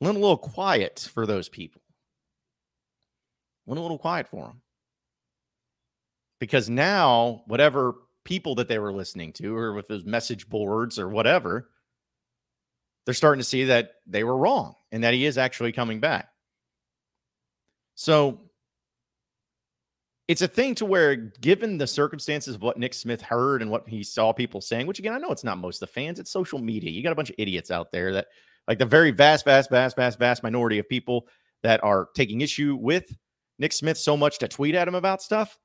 went 0.00 0.16
a 0.16 0.20
little 0.20 0.38
quiet 0.38 1.10
for 1.12 1.26
those 1.26 1.48
people. 1.48 1.82
Went 3.66 3.80
a 3.80 3.82
little 3.82 3.98
quiet 3.98 4.28
for 4.28 4.46
them. 4.46 4.62
Because 6.38 6.70
now, 6.70 7.42
whatever 7.46 7.96
people 8.24 8.54
that 8.54 8.68
they 8.68 8.78
were 8.78 8.92
listening 8.92 9.32
to, 9.32 9.56
or 9.56 9.72
with 9.72 9.88
those 9.88 10.04
message 10.04 10.48
boards 10.48 10.96
or 10.96 11.08
whatever, 11.08 11.70
they're 13.04 13.14
starting 13.14 13.40
to 13.40 13.44
see 13.44 13.64
that 13.64 13.94
they 14.06 14.22
were 14.22 14.36
wrong 14.36 14.76
and 14.92 15.02
that 15.02 15.14
he 15.14 15.26
is 15.26 15.38
actually 15.38 15.72
coming 15.72 15.98
back. 15.98 16.28
So 17.96 18.45
it's 20.28 20.42
a 20.42 20.48
thing 20.48 20.74
to 20.76 20.84
where, 20.84 21.14
given 21.14 21.78
the 21.78 21.86
circumstances 21.86 22.54
of 22.56 22.62
what 22.62 22.78
Nick 22.78 22.94
Smith 22.94 23.22
heard 23.22 23.62
and 23.62 23.70
what 23.70 23.88
he 23.88 24.02
saw 24.02 24.32
people 24.32 24.60
saying, 24.60 24.86
which 24.86 24.98
again, 24.98 25.12
I 25.12 25.18
know 25.18 25.30
it's 25.30 25.44
not 25.44 25.58
most 25.58 25.80
of 25.82 25.88
the 25.88 25.92
fans, 25.92 26.18
it's 26.18 26.32
social 26.32 26.58
media. 26.58 26.90
You 26.90 27.02
got 27.02 27.12
a 27.12 27.16
bunch 27.16 27.30
of 27.30 27.36
idiots 27.38 27.70
out 27.70 27.92
there 27.92 28.12
that, 28.12 28.26
like 28.66 28.78
the 28.78 28.86
very 28.86 29.12
vast, 29.12 29.44
vast, 29.44 29.70
vast, 29.70 29.96
vast, 29.96 30.18
vast 30.18 30.42
minority 30.42 30.78
of 30.78 30.88
people 30.88 31.28
that 31.62 31.82
are 31.84 32.08
taking 32.14 32.40
issue 32.40 32.76
with 32.80 33.16
Nick 33.58 33.72
Smith 33.72 33.96
so 33.96 34.16
much 34.16 34.38
to 34.38 34.48
tweet 34.48 34.74
at 34.74 34.88
him 34.88 34.96
about 34.96 35.22
stuff 35.22 35.56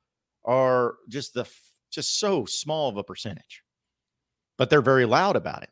are 0.45 0.95
just 1.09 1.33
the 1.33 1.45
just 1.91 2.19
so 2.19 2.45
small 2.45 2.89
of 2.89 2.97
a 2.97 3.03
percentage. 3.03 3.63
But 4.57 4.69
they're 4.69 4.81
very 4.81 5.05
loud 5.05 5.35
about 5.35 5.63
it. 5.63 5.69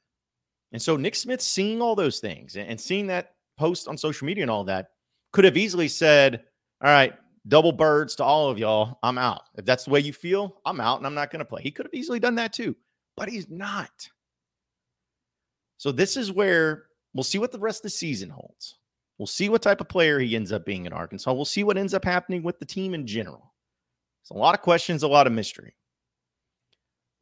And 0.72 0.82
so 0.82 0.98
Nick 0.98 1.16
Smith 1.16 1.42
seeing 1.42 1.82
all 1.82 1.96
those 1.96 2.20
things 2.20 2.56
and 2.56 2.80
seeing 2.80 3.08
that 3.08 3.34
post 3.58 3.88
on 3.88 3.98
social 3.98 4.26
media 4.26 4.44
and 4.44 4.52
all 4.52 4.64
that 4.66 4.90
could 5.32 5.46
have 5.46 5.58
easily 5.58 5.88
said, 5.88 6.44
All 6.84 6.90
right, 6.90 7.14
double 7.50 7.72
birds 7.72 8.16
to 8.16 8.24
all 8.24 8.50
of 8.50 8.58
y'all. 8.58 9.00
I'm 9.04 9.18
out. 9.18 9.42
If 9.58 9.66
that's 9.66 9.86
the 9.86 9.92
way 9.92 10.00
you 10.00 10.14
feel, 10.14 10.62
I'm 10.66 10.80
out 10.80 10.98
and 10.98 11.08
I'm 11.08 11.16
not 11.16 11.32
going 11.32 11.40
to 11.40 11.46
play. 11.46 11.62
He 11.62 11.72
could 11.72 11.86
have 11.86 11.94
easily 11.94 12.20
done 12.20 12.36
that 12.36 12.54
too, 12.54 12.76
but 13.18 13.30
he's 13.30 13.50
not. 13.50 13.92
So 15.78 15.92
this 15.92 16.16
is 16.16 16.32
where 16.32 16.86
we'll 17.14 17.24
see 17.24 17.40
what 17.40 17.52
the 17.52 17.60
rest 17.60 17.80
of 17.80 17.84
the 17.84 17.90
season 17.90 18.30
holds. 18.30 18.78
We'll 19.18 19.28
see 19.28 19.50
what 19.50 19.62
type 19.62 19.82
of 19.82 19.90
player 19.90 20.20
he 20.20 20.36
ends 20.36 20.54
up 20.54 20.66
being 20.66 20.86
in 20.86 20.94
Arkansas. 20.94 21.34
We'll 21.34 21.44
see 21.44 21.66
what 21.66 21.78
ends 21.78 21.94
up 21.94 22.06
happening 22.06 22.44
with 22.44 22.60
the 22.60 22.66
team 22.66 22.94
in 22.94 23.06
general. 23.06 23.54
It's 24.24 24.32
a 24.32 24.36
lot 24.36 24.56
of 24.56 24.62
questions, 24.62 25.04
a 25.04 25.08
lot 25.10 25.28
of 25.28 25.34
mystery. 25.34 25.76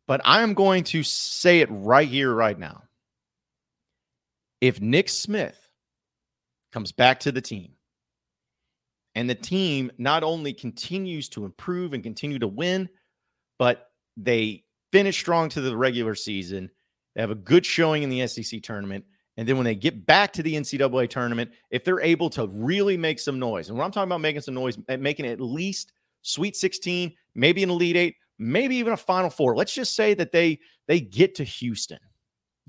But 0.08 0.22
I 0.24 0.44
am 0.44 0.54
going 0.54 0.84
to 0.86 1.02
say 1.02 1.62
it 1.62 1.70
right 1.72 2.08
here, 2.08 2.34
right 2.34 2.58
now 2.58 2.84
if 4.62 4.82
Nick 4.82 5.10
Smith 5.10 5.70
comes 6.72 6.92
back 6.92 7.20
to 7.22 7.32
the 7.32 7.42
team 7.42 7.74
and 9.18 9.28
the 9.28 9.36
team 9.36 9.92
not 9.98 10.24
only 10.24 10.54
continues 10.54 11.28
to 11.30 11.44
improve 11.44 11.94
and 11.94 12.04
continue 12.04 12.38
to 12.38 12.48
win, 12.48 12.88
but 13.58 13.90
they 14.16 14.64
finish 14.92 15.18
strong 15.18 15.50
to 15.50 15.60
the 15.60 15.76
regular 15.76 16.14
season. 16.14 16.70
They 17.16 17.22
have 17.22 17.32
a 17.32 17.36
good 17.36 17.66
showing 17.66 18.04
in 18.04 18.10
the 18.12 18.28
SEC 18.28 18.62
tournament. 18.62 19.04
And 19.36 19.50
then 19.50 19.58
when 19.58 19.66
they 19.66 19.74
get 19.74 20.06
back 20.06 20.34
to 20.34 20.44
the 20.44 20.54
NCAA 20.54 21.10
tournament, 21.10 21.50
if 21.72 21.84
they're 21.84 22.00
able 22.00 22.30
to 22.30 22.46
really 22.46 22.96
make 22.96 23.18
some 23.18 23.40
noise, 23.40 23.70
and 23.70 23.78
when 23.78 23.86
I'm 23.86 23.92
talking 23.92 24.08
about 24.08 24.22
making 24.22 24.42
some 24.42 24.54
noise, 24.54 24.78
eh, 24.88 24.98
making 24.98 25.26
at 25.26 25.42
least 25.42 25.94
Sweet 26.22 26.56
16, 26.56 27.12
maybe 27.34 27.64
an 27.64 27.72
Elite 27.72 27.96
Eight, 27.96 28.16
maybe 28.38 28.76
even 28.76 28.94
a 28.94 28.98
Final 28.98 29.32
Four. 29.32 29.56
Let's 29.56 29.74
just 29.74 29.96
say 29.96 30.14
that 30.14 30.32
they 30.32 30.60
they 30.88 31.00
get 31.00 31.34
to 31.36 31.44
Houston, 31.44 32.00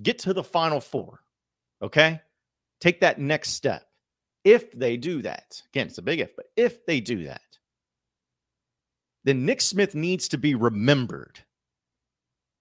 get 0.02 0.18
to 0.20 0.32
the 0.32 0.44
Final 0.44 0.80
Four. 0.80 1.20
Okay, 1.82 2.22
take 2.80 3.00
that 3.00 3.20
next 3.20 3.50
step. 3.50 3.87
If 4.48 4.72
they 4.72 4.96
do 4.96 5.20
that, 5.22 5.60
again, 5.66 5.88
it's 5.88 5.98
a 5.98 6.02
big 6.02 6.20
if, 6.20 6.34
but 6.34 6.46
if 6.56 6.86
they 6.86 7.00
do 7.00 7.24
that, 7.24 7.42
then 9.24 9.44
Nick 9.44 9.60
Smith 9.60 9.94
needs 9.94 10.28
to 10.28 10.38
be 10.38 10.54
remembered 10.54 11.40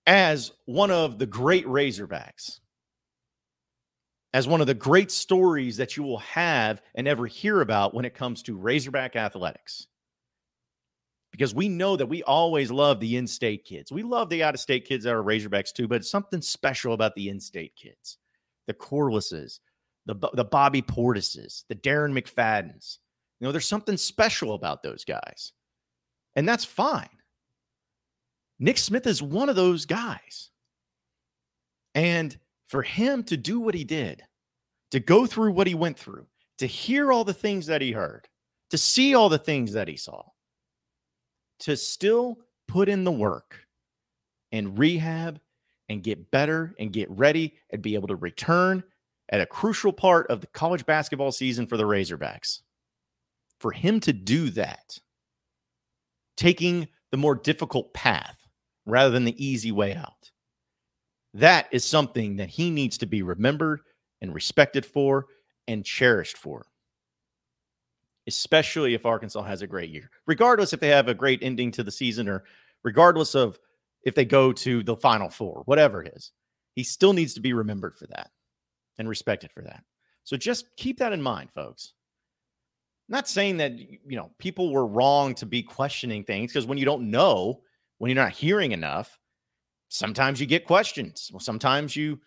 as 0.05 0.51
one 0.65 0.91
of 0.91 1.17
the 1.17 1.25
great 1.25 1.65
Razorbacks 1.65 2.59
as 4.33 4.49
one 4.49 4.59
of 4.59 4.67
the 4.67 4.73
great 4.73 5.11
stories 5.11 5.77
that 5.77 5.95
you 5.95 6.03
will 6.03 6.17
have 6.17 6.81
and 6.95 7.07
ever 7.07 7.25
hear 7.25 7.61
about 7.61 7.93
when 7.93 8.03
it 8.03 8.13
comes 8.13 8.43
to 8.43 8.57
Razorback 8.57 9.15
athletics. 9.15 9.87
Because 11.31 11.55
we 11.55 11.69
know 11.69 11.95
that 11.95 12.09
we 12.09 12.21
always 12.23 12.69
love 12.69 12.99
the 12.99 13.15
in 13.15 13.27
state 13.27 13.63
kids. 13.63 13.93
We 13.93 14.03
love 14.03 14.27
the 14.29 14.43
out 14.43 14.53
of 14.53 14.59
state 14.59 14.85
kids 14.85 15.05
that 15.05 15.15
are 15.15 15.23
Razorbacks 15.23 15.71
too, 15.71 15.87
but 15.87 16.03
something 16.03 16.41
special 16.41 16.93
about 16.93 17.15
the 17.15 17.29
in 17.29 17.39
state 17.39 17.77
kids 17.77 18.17
the 18.67 18.73
Corlises, 18.73 19.61
the, 20.07 20.15
the 20.33 20.45
Bobby 20.45 20.81
Portises, 20.81 21.65
the 21.69 21.75
Darren 21.75 22.17
McFaddens. 22.17 22.97
You 23.39 23.45
know, 23.45 23.51
there's 23.51 23.67
something 23.67 23.97
special 23.97 24.55
about 24.55 24.81
those 24.81 25.05
guys. 25.05 25.51
And 26.35 26.47
that's 26.47 26.65
fine. 26.65 27.09
Nick 28.59 28.77
Smith 28.77 29.05
is 29.05 29.21
one 29.21 29.49
of 29.49 29.55
those 29.55 29.85
guys. 29.85 30.49
And 31.93 32.37
for 32.69 32.81
him 32.81 33.23
to 33.25 33.37
do 33.37 33.59
what 33.59 33.75
he 33.75 33.83
did, 33.83 34.23
to 34.91 34.99
go 34.99 35.25
through 35.25 35.51
what 35.51 35.67
he 35.67 35.75
went 35.75 35.99
through, 35.99 36.25
to 36.59 36.65
hear 36.65 37.11
all 37.11 37.23
the 37.23 37.33
things 37.33 37.67
that 37.67 37.81
he 37.81 37.91
heard, 37.91 38.27
to 38.71 38.77
see 38.77 39.13
all 39.13 39.29
the 39.29 39.37
things 39.37 39.73
that 39.73 39.87
he 39.87 39.97
saw, 39.97 40.23
to 41.59 41.75
still 41.75 42.39
put 42.67 42.89
in 42.89 43.03
the 43.03 43.11
work 43.11 43.59
and 44.51 44.77
rehab 44.79 45.39
and 45.89 46.03
get 46.03 46.31
better 46.31 46.73
and 46.79 46.93
get 46.93 47.09
ready 47.09 47.55
and 47.71 47.81
be 47.81 47.95
able 47.95 48.07
to 48.07 48.15
return 48.15 48.83
at 49.29 49.41
a 49.41 49.45
crucial 49.45 49.91
part 49.91 50.27
of 50.27 50.41
the 50.41 50.47
college 50.47 50.85
basketball 50.85 51.31
season 51.31 51.67
for 51.67 51.77
the 51.77 51.83
Razorbacks. 51.83 52.61
For 53.59 53.71
him 53.71 53.99
to 54.01 54.13
do 54.13 54.49
that, 54.51 54.99
taking 56.35 56.87
the 57.11 57.17
more 57.17 57.35
difficult 57.35 57.93
path 57.93 58.37
rather 58.85 59.09
than 59.09 59.25
the 59.25 59.43
easy 59.43 59.71
way 59.71 59.95
out 59.95 60.31
that 61.37 61.67
is 61.71 61.85
something 61.85 62.37
that 62.37 62.49
he 62.49 62.71
needs 62.71 62.97
to 62.97 63.05
be 63.05 63.21
remembered 63.21 63.81
and 64.21 64.33
respected 64.33 64.85
for 64.85 65.27
and 65.67 65.85
cherished 65.85 66.37
for, 66.37 66.65
especially 68.27 68.95
if 68.95 69.05
Arkansas 69.05 69.43
has 69.43 69.61
a 69.61 69.67
great 69.67 69.91
year, 69.91 70.09
regardless 70.25 70.73
if 70.73 70.79
they 70.79 70.87
have 70.87 71.07
a 71.07 71.13
great 71.13 71.43
ending 71.43 71.71
to 71.71 71.83
the 71.83 71.91
season 71.91 72.27
or 72.27 72.43
regardless 72.83 73.35
of 73.35 73.59
if 74.03 74.15
they 74.15 74.25
go 74.25 74.51
to 74.51 74.81
the 74.81 74.95
final 74.95 75.29
four, 75.29 75.61
whatever 75.65 76.01
it 76.01 76.13
is. 76.15 76.31
He 76.73 76.83
still 76.83 77.13
needs 77.13 77.33
to 77.33 77.41
be 77.41 77.53
remembered 77.53 77.95
for 77.95 78.07
that 78.07 78.31
and 78.97 79.07
respected 79.09 79.51
for 79.51 79.61
that. 79.61 79.83
So 80.23 80.37
just 80.37 80.65
keep 80.77 80.99
that 80.99 81.13
in 81.13 81.21
mind, 81.21 81.51
folks. 81.53 81.93
not 83.09 83.27
saying 83.27 83.57
that 83.57 83.77
you 83.79 83.99
know 84.17 84.31
people 84.37 84.71
were 84.71 84.85
wrong 84.85 85.33
to 85.35 85.45
be 85.45 85.63
questioning 85.63 86.23
things 86.23 86.51
because 86.51 86.65
when 86.65 86.77
you 86.77 86.85
don't 86.85 87.09
know, 87.09 87.61
when 87.97 88.09
you're 88.09 88.23
not 88.23 88.33
hearing 88.33 88.71
enough, 88.73 89.17
sometimes 89.89 90.39
you 90.39 90.45
get 90.45 90.65
questions. 90.65 91.29
Well, 91.31 91.39
sometimes 91.39 91.95
you 91.95 92.19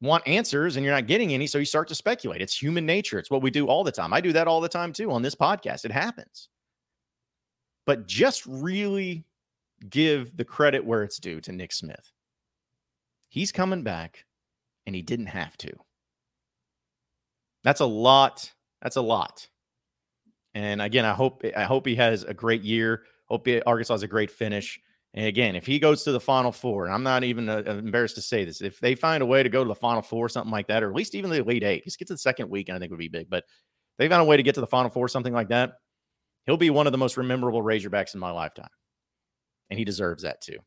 want 0.00 0.26
answers 0.26 0.76
and 0.76 0.84
you're 0.84 0.94
not 0.94 1.06
getting 1.06 1.32
any. 1.32 1.46
So 1.46 1.58
you 1.58 1.64
start 1.64 1.88
to 1.88 1.94
speculate. 1.94 2.42
It's 2.42 2.60
human 2.60 2.86
nature. 2.86 3.18
It's 3.18 3.30
what 3.30 3.42
we 3.42 3.50
do 3.50 3.66
all 3.66 3.84
the 3.84 3.92
time. 3.92 4.12
I 4.12 4.20
do 4.20 4.32
that 4.32 4.48
all 4.48 4.60
the 4.60 4.68
time 4.68 4.92
too 4.92 5.10
on 5.10 5.22
this 5.22 5.34
podcast. 5.34 5.84
It 5.84 5.92
happens. 5.92 6.48
But 7.86 8.06
just 8.06 8.46
really 8.46 9.24
give 9.88 10.36
the 10.36 10.44
credit 10.44 10.84
where 10.84 11.02
it's 11.02 11.18
due 11.18 11.40
to 11.40 11.52
Nick 11.52 11.72
Smith. 11.72 12.12
He's 13.28 13.50
coming 13.50 13.82
back 13.82 14.24
and 14.86 14.94
he 14.94 15.02
didn't 15.02 15.26
have 15.26 15.56
to. 15.58 15.72
That's 17.64 17.80
a 17.80 17.86
lot. 17.86 18.50
That's 18.80 18.96
a 18.96 19.02
lot. 19.02 19.48
And 20.54 20.82
again, 20.82 21.04
I 21.04 21.12
hope 21.12 21.42
I 21.56 21.64
hope 21.64 21.86
he 21.86 21.96
has 21.96 22.24
a 22.24 22.34
great 22.34 22.62
year. 22.62 23.04
Hope 23.26 23.46
Arkansas 23.66 23.94
has 23.94 24.02
a 24.02 24.08
great 24.08 24.30
finish. 24.30 24.78
And 25.14 25.26
again, 25.26 25.56
if 25.56 25.66
he 25.66 25.78
goes 25.78 26.04
to 26.04 26.12
the 26.12 26.20
Final 26.20 26.52
Four, 26.52 26.86
and 26.86 26.94
I'm 26.94 27.02
not 27.02 27.22
even 27.22 27.48
uh, 27.48 27.62
embarrassed 27.66 28.14
to 28.14 28.22
say 28.22 28.44
this, 28.44 28.62
if 28.62 28.80
they 28.80 28.94
find 28.94 29.22
a 29.22 29.26
way 29.26 29.42
to 29.42 29.48
go 29.48 29.62
to 29.62 29.68
the 29.68 29.74
Final 29.74 30.02
Four, 30.02 30.28
something 30.28 30.50
like 30.50 30.68
that, 30.68 30.82
or 30.82 30.88
at 30.88 30.94
least 30.94 31.14
even 31.14 31.30
the 31.30 31.40
Elite 31.40 31.64
Eight, 31.64 31.84
just 31.84 31.98
get 31.98 32.08
to 32.08 32.14
the 32.14 32.18
second 32.18 32.48
week, 32.48 32.68
and 32.68 32.76
I 32.76 32.78
think 32.78 32.90
would 32.90 32.98
be 32.98 33.08
big. 33.08 33.28
But 33.28 33.44
they 33.98 34.08
found 34.08 34.22
a 34.22 34.24
way 34.24 34.38
to 34.38 34.42
get 34.42 34.54
to 34.54 34.62
the 34.62 34.66
Final 34.66 34.90
Four, 34.90 35.08
something 35.08 35.34
like 35.34 35.48
that, 35.48 35.74
he'll 36.46 36.56
be 36.56 36.70
one 36.70 36.86
of 36.86 36.92
the 36.92 36.98
most 36.98 37.16
memorable 37.16 37.62
Razorbacks 37.62 38.14
in 38.14 38.20
my 38.20 38.30
lifetime, 38.30 38.70
and 39.70 39.78
he 39.78 39.84
deserves 39.84 40.22
that 40.22 40.40
too. 40.40 40.58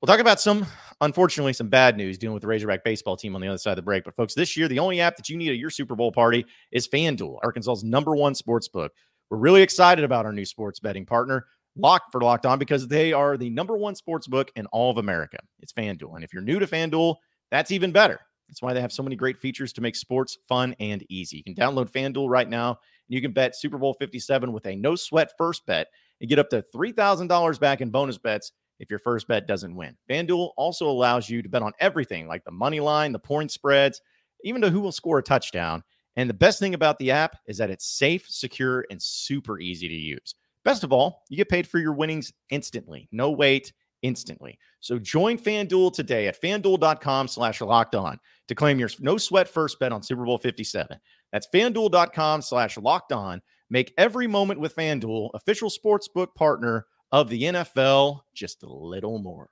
We'll 0.00 0.06
talk 0.06 0.20
about 0.20 0.40
some, 0.40 0.66
unfortunately, 1.02 1.52
some 1.52 1.68
bad 1.68 1.94
news 1.94 2.16
dealing 2.16 2.32
with 2.32 2.40
the 2.40 2.46
Razorback 2.46 2.84
baseball 2.84 3.18
team 3.18 3.34
on 3.34 3.42
the 3.42 3.48
other 3.48 3.58
side 3.58 3.72
of 3.72 3.76
the 3.76 3.82
break. 3.82 4.04
But 4.04 4.16
folks, 4.16 4.32
this 4.32 4.56
year 4.56 4.66
the 4.66 4.78
only 4.78 4.98
app 4.98 5.16
that 5.16 5.28
you 5.28 5.36
need 5.36 5.50
at 5.50 5.58
your 5.58 5.68
Super 5.68 5.94
Bowl 5.94 6.10
party 6.10 6.46
is 6.72 6.88
FanDuel, 6.88 7.38
Arkansas's 7.44 7.84
number 7.84 8.16
one 8.16 8.34
sports 8.34 8.66
book. 8.66 8.92
We're 9.28 9.36
really 9.36 9.60
excited 9.60 10.02
about 10.02 10.24
our 10.24 10.32
new 10.32 10.46
sports 10.46 10.80
betting 10.80 11.04
partner. 11.04 11.44
Lock 11.76 12.04
for 12.10 12.22
Locked 12.22 12.46
On 12.46 12.58
because 12.58 12.88
they 12.88 13.12
are 13.12 13.36
the 13.36 13.50
number 13.50 13.76
one 13.76 13.94
sports 13.94 14.26
book 14.26 14.50
in 14.56 14.64
all 14.66 14.90
of 14.90 14.96
America. 14.96 15.36
It's 15.58 15.72
FanDuel. 15.74 16.14
And 16.14 16.24
if 16.24 16.32
you're 16.32 16.42
new 16.42 16.58
to 16.58 16.66
FanDuel, 16.66 17.16
that's 17.50 17.70
even 17.70 17.92
better. 17.92 18.20
That's 18.48 18.62
why 18.62 18.72
they 18.72 18.80
have 18.80 18.92
so 18.92 19.02
many 19.02 19.16
great 19.16 19.38
features 19.38 19.70
to 19.74 19.82
make 19.82 19.94
sports 19.94 20.38
fun 20.48 20.74
and 20.80 21.04
easy. 21.10 21.36
You 21.36 21.44
can 21.44 21.54
download 21.54 21.92
FanDuel 21.92 22.30
right 22.30 22.48
now 22.48 22.70
and 22.70 22.78
you 23.08 23.20
can 23.20 23.32
bet 23.32 23.54
Super 23.54 23.76
Bowl 23.76 23.94
57 24.00 24.50
with 24.50 24.66
a 24.66 24.74
no 24.76 24.96
sweat 24.96 25.32
first 25.36 25.66
bet 25.66 25.88
and 26.22 26.28
get 26.30 26.38
up 26.38 26.48
to 26.50 26.64
$3,000 26.74 27.60
back 27.60 27.82
in 27.82 27.90
bonus 27.90 28.16
bets 28.16 28.52
if 28.80 28.90
your 28.90 28.98
first 28.98 29.28
bet 29.28 29.46
doesn't 29.46 29.76
win. 29.76 29.96
FanDuel 30.08 30.50
also 30.56 30.88
allows 30.88 31.28
you 31.28 31.42
to 31.42 31.48
bet 31.48 31.62
on 31.62 31.72
everything 31.78 32.26
like 32.26 32.44
the 32.44 32.50
money 32.50 32.80
line, 32.80 33.12
the 33.12 33.18
point 33.18 33.52
spreads, 33.52 34.00
even 34.42 34.60
to 34.62 34.70
who 34.70 34.80
will 34.80 34.90
score 34.90 35.18
a 35.18 35.22
touchdown. 35.22 35.84
And 36.16 36.28
the 36.28 36.34
best 36.34 36.58
thing 36.58 36.74
about 36.74 36.98
the 36.98 37.12
app 37.12 37.36
is 37.46 37.58
that 37.58 37.70
it's 37.70 37.86
safe, 37.86 38.26
secure, 38.28 38.84
and 38.90 39.00
super 39.00 39.60
easy 39.60 39.86
to 39.86 39.94
use. 39.94 40.34
Best 40.64 40.82
of 40.82 40.92
all, 40.92 41.22
you 41.28 41.36
get 41.36 41.48
paid 41.48 41.68
for 41.68 41.78
your 41.78 41.92
winnings 41.92 42.32
instantly. 42.50 43.08
No 43.12 43.30
wait, 43.30 43.72
instantly. 44.02 44.58
So 44.80 44.98
join 44.98 45.38
FanDuel 45.38 45.92
today 45.92 46.26
at 46.26 46.40
fanduel.com 46.40 47.28
slash 47.28 47.60
locked 47.60 47.94
on 47.94 48.18
to 48.48 48.54
claim 48.54 48.78
your 48.78 48.90
no 48.98 49.18
sweat 49.18 49.48
first 49.48 49.78
bet 49.78 49.92
on 49.92 50.02
Super 50.02 50.24
Bowl 50.24 50.38
57. 50.38 50.98
That's 51.32 51.48
fanduel.com 51.54 52.42
slash 52.42 52.76
locked 52.78 53.12
on. 53.12 53.42
Make 53.68 53.94
every 53.96 54.26
moment 54.26 54.58
with 54.58 54.74
FanDuel, 54.74 55.30
official 55.34 55.70
sportsbook 55.70 56.34
partner 56.34 56.86
of 57.12 57.28
the 57.28 57.42
NFL, 57.42 58.20
just 58.34 58.62
a 58.62 58.68
little 58.68 59.18
more. 59.18 59.48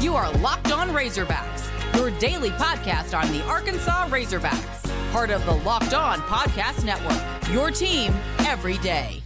You 0.00 0.14
are 0.14 0.30
Locked 0.38 0.72
On 0.72 0.90
Razorbacks, 0.90 1.96
your 1.96 2.10
daily 2.18 2.50
podcast 2.50 3.18
on 3.18 3.30
the 3.32 3.42
Arkansas 3.44 4.08
Razorbacks 4.08 4.80
part 5.10 5.30
of 5.30 5.44
the 5.44 5.52
Locked 5.52 5.92
On 5.92 6.20
Podcast 6.20 6.84
Network. 6.84 7.52
Your 7.52 7.70
team 7.70 8.14
every 8.40 8.78
day. 8.78 9.22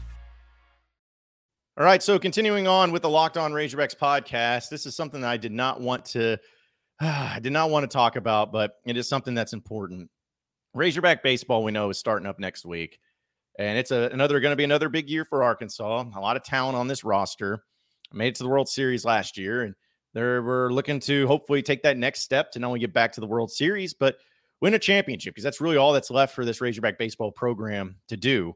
All 1.76 1.84
right, 1.84 2.02
so 2.02 2.18
continuing 2.18 2.66
on 2.66 2.90
with 2.90 3.02
the 3.02 3.10
Locked 3.10 3.36
On 3.36 3.52
Razorbacks 3.52 3.94
podcast, 3.96 4.70
this 4.70 4.86
is 4.86 4.96
something 4.96 5.20
that 5.20 5.30
I 5.30 5.36
did 5.36 5.52
not 5.52 5.80
want 5.80 6.06
to 6.06 6.38
I 7.00 7.38
did 7.42 7.52
not 7.52 7.70
want 7.70 7.82
to 7.82 7.94
talk 7.94 8.16
about, 8.16 8.50
but 8.50 8.76
it 8.86 8.96
is 8.96 9.08
something 9.08 9.34
that's 9.34 9.52
important. 9.52 10.08
Razorback 10.72 11.22
baseball 11.22 11.62
we 11.62 11.72
know 11.72 11.90
is 11.90 11.98
starting 11.98 12.26
up 12.26 12.38
next 12.38 12.64
week. 12.64 12.98
And 13.58 13.78
it's 13.78 13.90
a, 13.90 14.08
another 14.12 14.40
going 14.40 14.52
to 14.52 14.56
be 14.56 14.64
another 14.64 14.88
big 14.88 15.08
year 15.08 15.25
for 15.25 15.42
Arkansas. 15.42 16.04
A 16.16 16.20
lot 16.20 16.37
of 16.37 16.42
talent 16.42 16.76
on 16.76 16.88
this 16.88 17.04
roster. 17.04 17.62
Made 18.12 18.28
it 18.28 18.34
to 18.37 18.42
the 18.44 18.49
World 18.49 18.68
Series 18.68 19.04
last 19.04 19.37
year 19.37 19.62
and 19.62 19.75
they're 20.14 20.42
we're 20.42 20.70
looking 20.70 21.00
to 21.00 21.26
hopefully 21.26 21.61
take 21.61 21.82
that 21.82 21.99
next 21.99 22.20
step 22.23 22.52
to 22.52 22.58
not 22.58 22.68
only 22.68 22.80
get 22.80 22.92
back 22.92 23.12
to 23.12 23.20
the 23.20 23.26
World 23.26 23.50
Series, 23.50 23.92
but 23.92 24.16
win 24.61 24.75
a 24.75 24.78
championship 24.78 25.34
because 25.34 25.44
that's 25.44 25.61
really 25.61 25.76
all 25.76 25.92
that's 25.92 26.11
left 26.11 26.34
for 26.34 26.44
this 26.44 26.61
Razorback 26.61 26.99
baseball 26.99 27.32
program 27.32 27.96
to 28.08 28.16
do. 28.16 28.54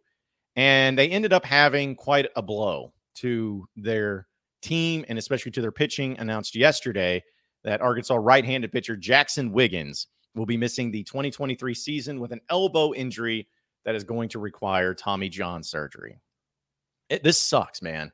And 0.57 0.97
they 0.97 1.09
ended 1.09 1.33
up 1.33 1.45
having 1.45 1.97
quite 1.97 2.29
a 2.37 2.43
blow 2.43 2.93
to 3.17 3.69
their 3.77 4.27
team 4.63 5.05
and 5.09 5.19
especially 5.19 5.51
to 5.53 5.61
their 5.61 5.73
pitching. 5.73 6.17
Announced 6.19 6.55
yesterday 6.55 7.23
that 7.65 7.81
Arkansas 7.81 8.17
right 8.17 8.45
handed 8.45 8.73
pitcher 8.73 8.97
Jaxon 8.97 9.51
Wiggins 9.51 10.07
will 10.37 10.47
be 10.47 10.57
missing 10.57 10.93
the 10.93 11.03
2023 11.03 11.75
season 11.75 12.21
with 12.21 12.31
an 12.33 12.41
elbow 12.49 12.95
injury 12.95 13.49
that 13.89 13.95
is 13.95 14.05
going 14.05 14.29
to 14.29 14.39
require 14.39 14.93
Tommy 14.93 15.31
John 15.31 15.63
surgery. 15.63 16.19
It, 17.09 17.23
this 17.25 17.39
sucks, 17.39 17.81
man. 17.81 18.13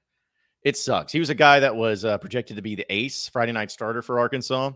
It 0.62 0.76
sucks. 0.76 1.10
He 1.10 1.18
was 1.18 1.30
a 1.30 1.34
guy 1.34 1.58
that 1.58 1.74
was 1.74 2.04
uh, 2.04 2.16
projected 2.18 2.54
to 2.54 2.62
be 2.62 2.76
the 2.76 2.86
ace 2.88 3.26
Friday 3.26 3.50
night 3.50 3.72
starter 3.72 4.00
for 4.00 4.20
Arkansas. 4.20 4.70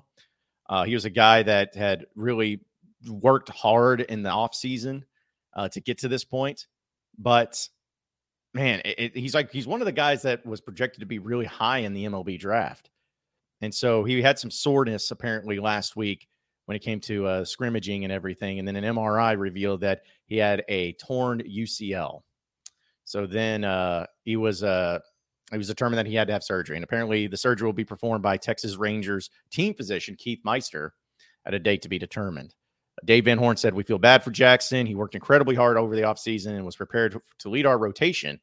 Uh, 0.68 0.82
he 0.82 0.94
was 0.94 1.04
a 1.04 1.10
guy 1.10 1.44
that 1.44 1.76
had 1.76 2.06
really 2.16 2.62
worked 3.08 3.48
hard 3.48 4.00
in 4.00 4.24
the 4.24 4.28
offseason 4.28 5.04
uh, 5.54 5.68
to 5.68 5.80
get 5.80 5.98
to 5.98 6.08
this 6.08 6.24
point. 6.24 6.66
But 7.16 7.68
man, 8.52 8.82
it, 8.84 8.98
it, 8.98 9.16
he's 9.16 9.36
like 9.36 9.52
he's 9.52 9.68
one 9.68 9.80
of 9.80 9.86
the 9.86 9.92
guys 9.92 10.22
that 10.22 10.44
was 10.44 10.60
projected 10.60 10.98
to 10.98 11.06
be 11.06 11.20
really 11.20 11.46
high 11.46 11.78
in 11.78 11.94
the 11.94 12.06
MLB 12.06 12.40
draft, 12.40 12.90
and 13.60 13.72
so 13.72 14.02
he 14.02 14.20
had 14.20 14.36
some 14.36 14.50
soreness 14.50 15.12
apparently 15.12 15.60
last 15.60 15.94
week 15.94 16.26
when 16.68 16.76
it 16.76 16.80
came 16.80 17.00
to 17.00 17.26
uh, 17.26 17.44
scrimmaging 17.46 18.04
and 18.04 18.12
everything, 18.12 18.58
and 18.58 18.68
then 18.68 18.76
an 18.76 18.84
MRI 18.84 19.38
revealed 19.38 19.80
that 19.80 20.02
he 20.26 20.36
had 20.36 20.62
a 20.68 20.92
torn 20.92 21.40
UCL. 21.40 22.20
So 23.06 23.26
then 23.26 23.64
uh, 23.64 24.04
he 24.24 24.36
was 24.36 24.62
uh, 24.62 24.98
he 25.50 25.56
was 25.56 25.68
determined 25.68 25.96
that 25.96 26.04
he 26.04 26.14
had 26.14 26.26
to 26.26 26.34
have 26.34 26.44
surgery, 26.44 26.76
and 26.76 26.84
apparently 26.84 27.26
the 27.26 27.38
surgery 27.38 27.64
will 27.64 27.72
be 27.72 27.86
performed 27.86 28.22
by 28.22 28.36
Texas 28.36 28.76
Rangers 28.76 29.30
team 29.50 29.72
physician 29.72 30.14
Keith 30.14 30.40
Meister 30.44 30.92
at 31.46 31.54
a 31.54 31.58
date 31.58 31.80
to 31.80 31.88
be 31.88 31.98
determined. 31.98 32.54
Dave 33.02 33.24
Van 33.24 33.38
Horn 33.38 33.56
said, 33.56 33.72
We 33.72 33.82
feel 33.82 33.98
bad 33.98 34.22
for 34.22 34.30
Jaxon. 34.30 34.86
He 34.86 34.94
worked 34.94 35.14
incredibly 35.14 35.54
hard 35.54 35.78
over 35.78 35.96
the 35.96 36.02
offseason 36.02 36.48
and 36.48 36.66
was 36.66 36.76
prepared 36.76 37.18
to 37.38 37.48
lead 37.48 37.64
our 37.64 37.78
rotation. 37.78 38.40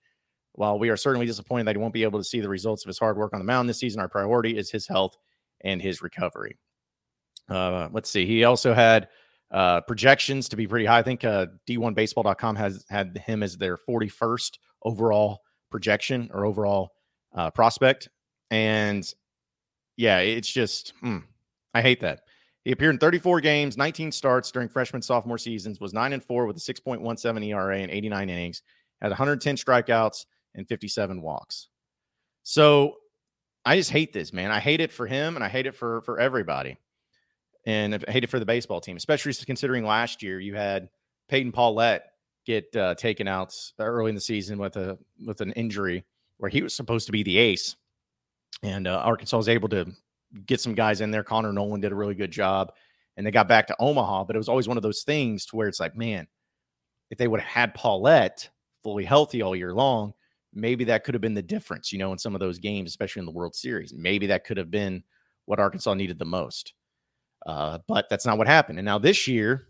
While 0.53 0.79
we 0.79 0.89
are 0.89 0.98
certainly 0.98 1.27
disappointed 1.27 1.67
that 1.67 1.75
he 1.75 1.82
won't 1.82 1.94
be 1.94 2.03
able 2.03 2.20
to 2.20 2.25
see 2.25 2.39
the 2.39 2.50
results 2.50 2.84
of 2.84 2.88
his 2.88 2.98
hard 2.98 3.17
work 3.17 3.34
on 3.34 3.39
the 3.39 3.46
mound 3.46 3.70
this 3.70 3.77
season, 3.77 4.01
our 4.01 4.10
priority 4.10 4.58
is 4.58 4.72
his 4.72 4.88
health 4.88 5.15
and 5.62 5.79
his 5.79 6.01
recovery. 6.01 6.58
Uh, 7.49 7.89
let's 7.91 8.09
see. 8.09 8.25
He 8.25 8.43
also 8.43 8.73
had 8.73 9.09
uh, 9.51 9.81
projections 9.81 10.49
to 10.49 10.55
be 10.55 10.67
pretty 10.67 10.85
high. 10.85 10.99
I 10.99 11.03
think 11.03 11.23
uh, 11.23 11.47
D1Baseball.com 11.67 12.55
has 12.55 12.85
had 12.89 13.17
him 13.25 13.43
as 13.43 13.57
their 13.57 13.77
41st 13.77 14.57
overall 14.83 15.41
projection 15.71 16.29
or 16.33 16.45
overall 16.45 16.91
uh, 17.33 17.51
prospect. 17.51 18.09
And 18.51 19.11
yeah, 19.97 20.19
it's 20.19 20.51
just, 20.51 20.93
mm, 21.03 21.23
I 21.73 21.81
hate 21.81 22.01
that. 22.01 22.21
He 22.63 22.71
appeared 22.71 22.95
in 22.95 22.99
34 22.99 23.41
games, 23.41 23.77
19 23.77 24.11
starts 24.11 24.51
during 24.51 24.69
freshman 24.69 25.01
sophomore 25.03 25.37
seasons, 25.37 25.79
was 25.79 25.93
9 25.93 26.13
and 26.13 26.23
4 26.23 26.47
with 26.47 26.57
a 26.57 26.59
6.17 26.59 27.47
ERA 27.47 27.77
and 27.77 27.91
89 27.91 28.29
innings, 28.29 28.63
had 29.01 29.09
110 29.09 29.55
strikeouts 29.55 30.25
and 30.55 30.67
57 30.67 31.21
walks. 31.21 31.67
So 32.41 32.95
I 33.65 33.75
just 33.77 33.91
hate 33.91 34.13
this, 34.13 34.33
man. 34.33 34.51
I 34.51 34.59
hate 34.59 34.79
it 34.79 34.91
for 34.91 35.05
him 35.05 35.35
and 35.35 35.43
I 35.43 35.49
hate 35.49 35.67
it 35.67 35.75
for 35.75 36.01
for 36.01 36.19
everybody. 36.19 36.77
And 37.65 38.05
I 38.07 38.12
hate 38.12 38.24
it 38.24 38.29
for 38.29 38.39
the 38.39 38.45
baseball 38.45 38.79
team, 38.79 38.95
especially 38.98 39.34
considering 39.45 39.86
last 39.86 40.22
year 40.22 40.39
you 40.39 40.55
had 40.55 40.89
Peyton 41.29 41.51
Pallette 41.51 42.01
get 42.45 42.75
uh, 42.75 42.95
taken 42.95 43.27
out 43.27 43.55
early 43.79 44.10
in 44.10 44.15
the 44.15 44.22
season 44.22 44.60
with 44.60 44.77
a 44.77 44.98
with 45.25 45.41
an 45.41 45.51
injury 45.53 46.05
where 46.38 46.50
he 46.50 46.62
was 46.62 46.75
supposed 46.75 47.07
to 47.07 47.12
be 47.12 47.24
the 47.24 47.38
ace, 47.38 47.75
and 48.62 48.88
uh, 48.88 49.01
Arkansas 49.03 49.38
was 49.38 49.50
able 49.50 49.69
to 49.69 49.88
get 50.45 50.60
some 50.60 50.75
guys 50.75 51.01
in 51.01 51.12
there. 51.12 51.24
Connor 51.24 51.53
Noland 51.53 51.81
did 51.81 51.91
a 51.91 51.95
really 51.95 52.15
good 52.15 52.31
job, 52.31 52.72
and 53.17 53.25
they 53.25 53.31
got 53.31 53.48
back 53.48 53.67
to 53.67 53.75
Omaha. 53.79 54.25
But 54.25 54.36
it 54.36 54.39
was 54.39 54.50
always 54.50 54.67
one 54.67 54.77
of 54.77 54.84
those 54.84 55.03
things 55.03 55.45
to 55.48 55.55
where 55.55 55.67
it's 55.67 55.79
like, 55.79 55.95
man, 55.95 56.27
if 57.10 57.17
they 57.17 57.27
would 57.27 57.41
have 57.41 57.50
had 57.50 57.75
Pallette 57.75 58.50
fully 58.84 59.05
healthy 59.05 59.41
all 59.41 59.55
year 59.55 59.74
long, 59.74 60.13
maybe 60.53 60.84
that 60.86 61.03
could 61.03 61.15
have 61.15 61.22
been 61.22 61.34
the 61.34 61.41
difference, 61.41 61.91
you 61.91 61.98
know, 61.98 62.12
in 62.12 62.19
some 62.19 62.36
of 62.36 62.39
those 62.39 62.60
games, 62.60 62.89
especially 62.89 63.22
in 63.22 63.25
the 63.25 63.31
World 63.31 63.55
Series. 63.55 63.93
Maybe 63.93 64.27
that 64.27 64.45
could 64.45 64.57
have 64.57 64.69
been 64.69 65.03
what 65.45 65.60
Arkansas 65.60 65.93
needed 65.95 66.19
the 66.19 66.25
most. 66.25 66.74
Uh, 67.45 67.79
but 67.87 68.07
that's 68.09 68.25
not 68.25 68.37
what 68.37 68.47
happened. 68.47 68.79
And 68.79 68.85
now 68.85 68.97
this 68.97 69.27
year, 69.27 69.67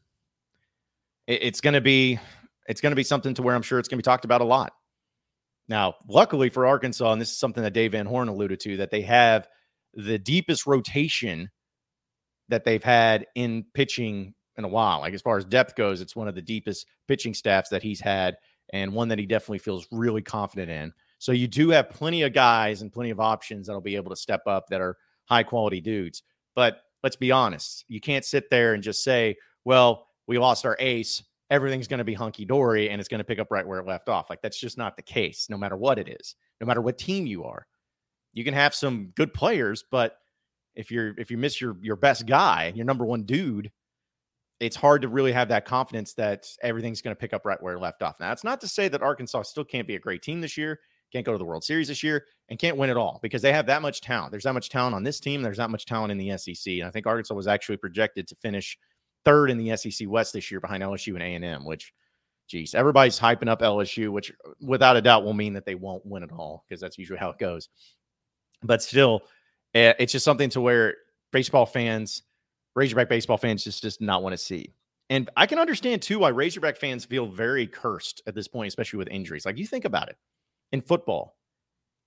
it, 1.28 1.44
it's 1.44 1.62
going 1.62 1.74
to 1.74 1.82
be 1.82 2.20
it's 2.68 2.82
going 2.82 2.92
to 2.92 2.96
be 2.96 3.04
something 3.04 3.34
to 3.36 3.42
where 3.42 3.56
I'm 3.56 3.62
sure 3.62 3.80
it's 3.80 3.88
going 3.88 3.98
to 3.98 4.02
be 4.02 4.10
talked 4.10 4.26
about 4.26 4.42
a 4.42 4.46
lot. 4.46 4.74
Now, 5.68 5.96
luckily 6.08 6.50
for 6.50 6.66
Arkansas, 6.66 7.12
and 7.12 7.22
this 7.22 7.32
is 7.32 7.38
something 7.38 7.64
that 7.64 7.74
Dave 7.74 7.92
Van 7.94 8.06
Horn 8.06 8.28
alluded 8.28 8.60
to, 8.62 8.78
that 8.78 8.92
they 8.92 9.02
have 9.02 9.48
the 9.94 10.18
deepest 10.20 10.66
rotation 10.66 11.50
that 12.50 12.64
they've 12.64 12.84
had 12.84 13.26
in 13.36 13.66
pitching 13.74 14.34
in 14.58 14.64
a 14.64 14.68
while. 14.68 15.00
Like 15.00 15.14
as 15.14 15.22
far 15.22 15.38
as 15.38 15.46
depth 15.46 15.76
goes, 15.76 16.02
it's 16.02 16.16
one 16.16 16.28
of 16.28 16.36
the 16.36 16.42
deepest 16.42 16.86
pitching 17.08 17.34
staffs 17.34 17.70
that 17.70 17.84
he's 17.84 18.00
had, 18.00 18.38
and 18.74 18.94
one 18.94 19.08
that 19.10 19.20
he 19.20 19.26
definitely 19.26 19.60
feels 19.60 19.88
really 19.92 20.22
confident 20.22 20.70
in. 20.70 20.94
So 21.18 21.32
you 21.32 21.48
do 21.48 21.70
have 21.70 21.90
plenty 21.90 22.24
of 22.24 22.34
guys 22.34 22.82
and 22.82 22.92
plenty 22.92 23.10
of 23.10 23.20
options 23.20 23.68
that'll 23.68 23.82
be 23.82 23.96
able 23.96 24.12
to 24.12 24.16
step 24.16 24.42
up 24.48 24.68
that 24.70 24.82
are 24.82 24.98
high 25.26 25.44
quality 25.44 25.82
dudes. 25.82 26.24
But 26.56 26.82
let's 27.04 27.16
be 27.16 27.32
honest, 27.32 27.86
you 27.88 28.00
can't 28.02 28.26
sit 28.26 28.50
there 28.50 28.74
and 28.74 28.84
just 28.84 29.04
say, 29.04 29.36
well, 29.64 30.08
we 30.28 30.38
lost 30.38 30.66
our 30.66 30.76
ace. 30.80 31.24
Everything's 31.50 31.88
going 31.88 32.00
to 32.00 32.04
be 32.04 32.14
hunky 32.14 32.46
dory 32.46 32.90
and 32.90 33.00
it's 33.00 33.08
going 33.08 33.20
to 33.20 33.26
pick 33.26 33.40
up 33.40 33.48
right 33.52 33.68
where 33.68 33.80
it 33.80 33.88
left 33.88 34.10
off. 34.10 34.30
Like 34.30 34.42
that's 34.42 34.60
just 34.60 34.78
not 34.78 34.96
the 34.96 35.04
case, 35.04 35.48
no 35.50 35.58
matter 35.58 35.78
what 35.78 36.00
it 36.00 36.10
is, 36.10 36.36
no 36.60 36.66
matter 36.68 36.82
what 36.82 36.98
team 36.98 37.28
you 37.28 37.44
are 37.44 37.68
you 38.36 38.44
can 38.44 38.54
have 38.54 38.76
some 38.76 39.14
good 39.16 39.34
players, 39.34 39.84
but 39.90 40.18
if 40.76 40.92
you're 40.92 41.18
if 41.18 41.32
you 41.32 41.38
miss 41.38 41.60
your 41.60 41.78
your 41.82 41.96
best 41.96 42.28
guy, 42.28 42.72
your 42.76 42.86
number 42.86 43.06
one 43.06 43.24
dude, 43.24 43.72
it's 44.60 44.76
hard 44.76 45.02
to 45.02 45.08
really 45.08 45.32
have 45.32 45.48
that 45.48 45.66
confidence 45.66 46.14
that 46.16 46.46
everything's 46.62 47.02
going 47.02 47.16
to 47.16 47.20
pick 47.20 47.34
up 47.34 47.46
right 47.46 47.62
where 47.64 47.74
it 47.74 47.80
left 47.80 48.04
off. 48.04 48.20
Now, 48.20 48.34
it's 48.34 48.44
not 48.44 48.62
to 48.62 48.68
say 48.68 48.90
that 48.90 49.02
Arkansas 49.02 49.44
still 49.44 49.64
can't 49.64 49.88
be 49.88 49.96
a 49.96 50.00
great 50.00 50.22
team 50.22 50.42
this 50.42 50.58
year, 50.58 50.80
can't 51.12 51.26
go 51.26 51.32
to 51.32 51.38
the 51.38 51.46
World 51.46 51.64
Series 51.64 51.88
this 51.88 52.04
year, 52.04 52.26
and 52.50 52.60
can't 52.60 52.78
win 52.78 52.90
it 52.90 52.98
all 52.98 53.20
because 53.22 53.42
they 53.42 53.54
have 53.54 53.66
that 53.68 53.82
much 53.82 54.02
talent. 54.02 54.32
There's 54.32 54.44
that 54.44 54.54
much 54.54 54.70
talent 54.70 54.96
on 54.96 55.04
this 55.04 55.20
team. 55.20 55.42
There's 55.42 55.58
that 55.58 55.70
much 55.70 55.86
talent 55.86 56.12
in 56.12 56.18
the 56.18 56.38
SEC, 56.38 56.74
and 56.74 56.84
I 56.84 56.92
think 56.92 57.08
Arkansas 57.08 57.34
was 57.34 57.48
actually 57.48 57.78
projected 57.78 58.28
to 58.28 58.36
finish 58.36 58.78
third 59.24 59.50
in 59.50 59.58
the 59.58 59.76
SEC 59.78 60.08
West 60.08 60.34
this 60.34 60.52
year 60.52 60.60
behind 60.60 60.84
LSU 60.84 61.14
and 61.14 61.24
A 61.24 61.36
and 61.36 61.46
M, 61.46 61.66
which 61.66 61.94
geez, 62.48 62.76
everybody's 62.76 63.20
hyping 63.20 63.50
up 63.50 63.62
LSU, 63.62 64.12
which 64.12 64.32
without 64.62 64.98
a 64.98 65.02
doubt 65.02 65.24
will 65.24 65.34
mean 65.34 65.54
that 65.54 65.66
they 65.66 65.74
won't 65.74 66.06
win 66.06 66.22
it 66.22 66.32
all 66.32 66.64
because 66.68 66.80
that's 66.80 66.98
usually 66.98 67.18
how 67.18 67.32
it 67.32 67.40
goes 67.40 67.70
but 68.66 68.82
still, 68.82 69.22
eh, 69.74 69.94
it's 70.00 70.12
just 70.12 70.26
something 70.26 70.50
to 70.52 70.62
where 70.62 70.96
baseball 71.32 71.66
fans, 71.66 72.24
Razorback 72.76 73.10
baseball 73.10 73.38
fans, 73.38 73.64
just 73.64 73.82
just 73.82 74.02
not 74.02 74.24
want 74.24 74.34
to 74.34 74.38
see. 74.38 74.74
And 75.10 75.30
I 75.38 75.46
can 75.46 75.60
understand 75.60 76.02
too 76.02 76.20
why 76.20 76.30
Razorback 76.30 76.78
fans 76.78 77.06
feel 77.06 77.28
very 77.28 77.68
cursed 77.68 78.22
at 78.28 78.36
this 78.36 78.48
point, 78.48 78.68
especially 78.68 78.98
with 78.98 79.08
injuries. 79.10 79.46
Like 79.46 79.58
you 79.58 79.68
think 79.68 79.86
about 79.86 80.10
it 80.10 80.18
in 80.72 80.82
football, 80.82 81.36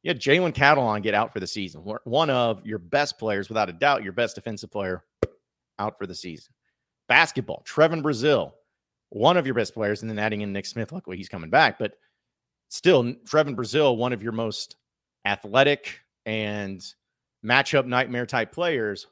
you 0.02 0.08
had 0.08 0.20
Jalen 0.20 0.54
Catalon 0.54 1.02
get 1.02 1.14
out 1.14 1.32
for 1.32 1.40
the 1.40 1.46
season. 1.46 1.82
One 2.04 2.30
of 2.30 2.64
your 2.64 2.78
best 2.78 3.18
players, 3.18 3.48
without 3.48 3.68
a 3.68 3.72
doubt, 3.72 4.04
your 4.04 4.12
best 4.12 4.36
defensive 4.36 4.70
player, 4.70 5.02
out 5.78 5.98
for 5.98 6.06
the 6.06 6.14
season. 6.14 6.52
Basketball, 7.08 7.64
Trevon 7.66 8.02
Brazile, 8.02 8.52
one 9.10 9.36
of 9.36 9.46
your 9.46 9.54
best 9.54 9.74
players, 9.74 10.02
and 10.02 10.10
then 10.10 10.18
adding 10.18 10.42
in 10.42 10.52
Nick 10.52 10.66
Smith. 10.66 10.92
Luckily, 10.92 11.16
he's 11.16 11.28
coming 11.28 11.50
back, 11.50 11.78
but 11.78 11.94
still, 12.68 13.02
Trevon 13.02 13.56
Brazile, 13.56 13.96
one 13.96 14.12
of 14.12 14.22
your 14.22 14.32
most 14.32 14.76
athletic, 15.24 16.00
and 16.26 16.84
matchup 17.44 17.86
nightmare 17.86 18.26
type 18.26 18.52
players 18.52 19.06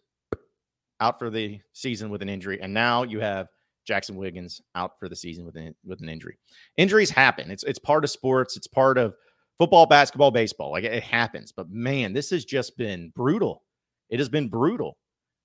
out 1.01 1.19
for 1.19 1.31
the 1.31 1.61
season 1.73 2.11
with 2.11 2.23
an 2.23 2.29
injury. 2.29 2.61
And 2.61 2.73
now 2.73 3.03
you 3.03 3.21
have 3.21 3.49
Jaxon 3.89 4.17
Wiggins 4.17 4.61
out 4.75 4.99
for 4.99 5.09
the 5.09 5.17
season 5.17 5.45
with 5.45 5.57
an, 5.57 5.75
with 5.85 6.01
an 6.01 6.09
injury. 6.09 6.39
Injuries 6.77 7.11
happen. 7.11 7.51
It's 7.51 7.63
it's 7.65 7.79
part 7.79 8.05
of 8.05 8.11
sports. 8.11 8.57
It's 8.57 8.67
part 8.67 8.99
of 8.99 9.15
football, 9.59 9.87
basketball, 9.87 10.31
baseball. 10.31 10.71
Like 10.71 10.85
it 10.85 11.03
happens. 11.03 11.53
But 11.53 11.71
man, 11.71 12.13
this 12.13 12.31
has 12.31 12.45
just 12.45 12.77
been 12.77 13.13
brutal. 13.15 13.63
It 14.11 14.19
has 14.19 14.29
been 14.29 14.49
brutal. 14.49 14.97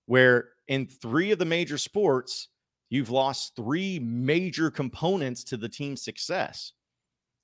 Where 0.05 0.49
in 0.67 0.87
three 0.87 1.31
of 1.31 1.39
the 1.39 1.45
major 1.45 1.77
sports, 1.77 2.49
you've 2.89 3.09
lost 3.09 3.55
three 3.55 3.99
major 3.99 4.69
components 4.69 5.43
to 5.45 5.57
the 5.57 5.69
team's 5.69 6.03
success. 6.03 6.73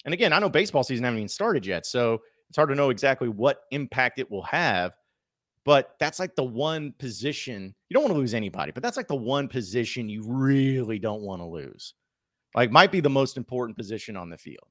And 0.06 0.14
again, 0.14 0.34
I 0.34 0.40
know 0.40 0.50
baseball 0.50 0.84
season 0.84 1.04
hasn't 1.04 1.20
even 1.20 1.30
started 1.30 1.66
yet, 1.66 1.86
so 1.86 2.22
it's 2.50 2.58
hard 2.58 2.70
to 2.70 2.76
know 2.76 2.90
exactly 2.90 3.30
what 3.30 3.64
impact 3.72 4.20
it 4.20 4.30
will 4.30 4.44
have. 4.44 4.94
But 5.66 5.96
that's 6.00 6.20
like 6.20 6.36
the 6.36 6.44
one 6.44 6.94
position 6.98 7.76
you 7.90 7.94
don't 7.94 8.04
want 8.04 8.14
to 8.14 8.20
lose 8.20 8.34
anybody, 8.34 8.72
but 8.72 8.82
that's 8.82 8.96
like 8.96 9.10
the 9.10 9.16
one 9.16 9.50
position 9.50 10.08
you 10.08 10.24
really 10.26 10.98
don't 10.98 11.24
want 11.24 11.42
to 11.42 11.46
lose. 11.46 11.94
Like, 12.56 12.72
might 12.72 12.92
be 12.92 13.02
the 13.02 13.10
most 13.10 13.36
important 13.36 13.78
position 13.78 14.16
on 14.16 14.30
the 14.30 14.38
field. 14.38 14.68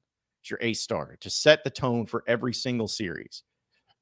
It's 0.46 0.50
your 0.52 0.60
ace 0.62 0.80
star 0.80 1.16
to 1.18 1.28
set 1.28 1.64
the 1.64 1.70
tone 1.70 2.06
for 2.06 2.22
every 2.28 2.54
single 2.54 2.86
series. 2.86 3.42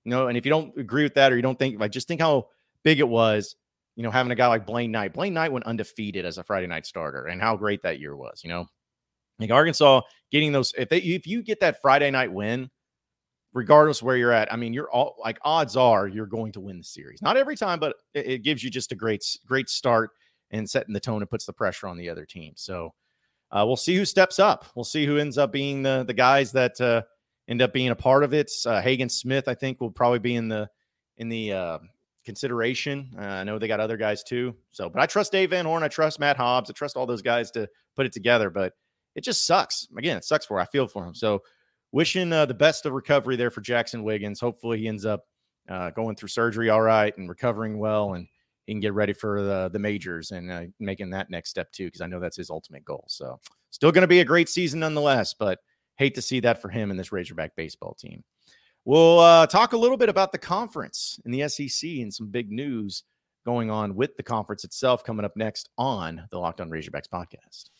You 0.05 0.11
know, 0.11 0.29
and 0.29 0.37
if 0.37 0.45
you 0.45 0.51
don't 0.51 0.77
agree 0.77 1.03
with 1.03 1.15
that 1.15 1.33
or 1.33 1.37
you 1.37 1.43
don't 1.43 1.59
think, 1.59 1.81
like, 1.81 1.91
just 1.91 2.07
think 2.07 2.21
how 2.21 2.49
big 2.83 3.01
it 3.01 3.09
was, 3.09 3.57
you 3.97 4.03
know, 4.03 4.11
having 4.11 4.31
a 4.31 4.35
guy 4.35 4.49
like 4.49 4.67
Blaine 4.67 4.91
Knight. 4.91 5.15
Blaine 5.15 5.33
Knight 5.33 5.53
went 5.53 5.65
undefeated 5.65 6.27
as 6.27 6.37
a 6.37 6.45
Friday 6.45 6.67
night 6.67 6.85
starter 6.85 7.29
and 7.29 7.41
how 7.41 7.57
great 7.57 7.81
that 7.85 7.99
year 7.99 8.15
was, 8.15 8.43
you 8.45 8.51
know. 8.51 8.67
Like 9.39 9.51
Arkansas 9.53 10.03
getting 10.31 10.53
those, 10.53 10.75
if 10.77 10.91
they, 10.91 10.99
if 10.99 11.27
you 11.27 11.43
get 11.43 11.61
that 11.61 11.81
Friday 11.81 12.11
night 12.11 12.31
win, 12.31 12.69
regardless 13.55 14.03
where 14.03 14.19
you're 14.19 14.31
at. 14.31 14.53
I 14.53 14.57
mean, 14.57 14.75
you're 14.75 14.91
all 14.91 15.17
like 15.19 15.39
odds 15.47 15.79
are 15.79 16.07
you're 16.07 16.27
going 16.27 16.53
to 16.53 16.61
win 16.61 16.77
the 16.77 16.85
series. 16.85 17.23
Not 17.23 17.39
every 17.39 17.57
time, 17.57 17.81
but 17.81 17.97
it, 18.13 18.27
it, 18.27 18.39
gives 18.43 18.63
you 18.63 18.69
just 18.69 18.93
a 18.93 18.97
great, 18.97 19.25
great 19.47 19.71
start 19.71 20.11
and 20.51 20.69
setting 20.69 20.93
the 20.93 21.01
tone 21.01 21.23
and 21.23 21.31
puts 21.31 21.47
the 21.47 21.55
pressure 21.55 21.87
on 21.87 21.97
the 21.97 22.11
other 22.11 22.27
team. 22.27 22.53
So 22.55 22.93
uh, 23.51 23.65
we'll 23.67 23.77
see 23.77 23.95
who 23.97 24.05
steps 24.05 24.39
up. 24.39 24.67
We'll 24.75 24.85
see 24.85 25.07
who 25.07 25.19
ends 25.19 25.39
up 25.39 25.53
being 25.53 25.83
the 25.83 26.05
the 26.07 26.15
guys 26.15 26.53
that 26.53 26.81
uh, 26.81 27.03
end 27.49 27.63
up 27.63 27.73
being 27.73 27.91
a 27.91 27.97
part 27.97 28.25
of 28.25 28.35
it. 28.35 28.51
Uh, 28.67 28.81
Hagen 28.81 29.09
Smith, 29.09 29.49
I 29.49 29.55
think, 29.55 29.81
will 29.81 29.91
probably 29.91 30.19
be 30.19 30.35
in 30.35 30.49
the 30.49 30.69
in 31.17 31.29
the 31.29 31.53
uh, 31.53 31.79
consideration. 32.25 33.11
Uh, 33.17 33.23
I 33.25 33.45
know 33.45 33.59
they 33.59 33.69
got 33.69 33.81
other 33.81 33.97
guys 33.97 34.25
too. 34.25 34.57
So, 34.73 34.89
but 34.89 35.01
I 35.01 35.07
trust 35.07 35.33
Dave 35.33 35.51
Van 35.51 35.65
Horn. 35.65 35.83
I 35.83 35.89
trust 35.89 36.19
Matt 36.19 36.37
Hobbs. 36.37 36.71
I 36.71 36.73
trust 36.73 36.97
all 36.97 37.07
those 37.07 37.23
guys 37.23 37.51
to 37.53 37.69
put 37.95 38.07
it 38.07 38.13
together. 38.13 38.51
But 38.51 38.73
it 39.15 39.23
just 39.23 39.47
sucks. 39.47 39.87
Again, 39.97 40.17
it 40.17 40.25
sucks 40.25 40.47
for. 40.47 40.59
I 40.59 40.65
feel 40.67 40.89
for 40.89 41.07
him. 41.07 41.15
So 41.15 41.43
wishing 41.93 42.33
uh, 42.33 42.47
the 42.47 42.55
best 42.55 42.87
of 42.87 42.93
recovery 42.93 43.37
there 43.37 43.51
for 43.51 43.61
Jaxon 43.61 44.03
Wiggins. 44.03 44.41
Hopefully, 44.41 44.79
he 44.79 44.89
ends 44.89 45.07
up 45.07 45.25
going 45.95 46.17
through 46.17 46.29
surgery 46.29 46.71
all 46.71 46.83
right 46.83 47.17
and 47.17 47.29
recovering 47.29 47.79
well, 47.79 48.15
and 48.15 48.27
he 48.66 48.72
can 48.72 48.81
get 48.81 48.94
ready 48.94 49.12
for 49.12 49.42
the 49.42 49.68
the 49.72 49.79
majors 49.79 50.31
and 50.31 50.50
uh, 50.50 50.62
making 50.81 51.11
that 51.11 51.31
next 51.31 51.50
step 51.50 51.70
too. 51.72 51.87
Because 51.87 52.00
I 52.00 52.07
know 52.07 52.20
that's 52.20 52.37
his 52.37 52.50
ultimate 52.50 52.85
goal. 52.85 53.05
So, 53.09 53.38
still 53.70 53.92
going 53.92 54.03
to 54.03 54.09
be 54.09 54.20
a 54.20 54.24
great 54.24 54.48
season 54.48 54.81
nonetheless. 54.81 55.35
But 55.35 55.61
hate 55.96 56.14
to 56.14 56.22
see 56.22 56.40
that 56.40 56.61
for 56.61 56.68
him 56.68 56.90
and 56.90 56.98
this 56.98 57.12
Razorback 57.12 57.57
baseball 57.57 57.94
team. 57.94 58.24
We'll 58.85 59.18
uh, 59.20 59.46
talk 59.46 59.72
a 59.72 59.79
little 59.79 59.96
bit 59.96 60.09
about 60.09 60.33
the 60.33 60.38
conference 60.38 61.18
in 61.24 61.31
the 61.31 61.48
SEC 61.48 61.88
and 61.88 62.12
some 62.12 62.29
big 62.29 62.50
news 62.50 63.05
going 63.44 63.70
on 63.70 63.94
with 63.94 64.16
the 64.16 64.22
conference 64.22 64.64
itself 64.64 65.05
coming 65.05 65.24
up 65.24 65.37
next 65.37 65.70
on 65.79 66.27
the 66.31 66.38
Locked 66.38 66.61
On 66.61 66.70
Razorbacks 66.70 67.09
podcast. 67.09 67.70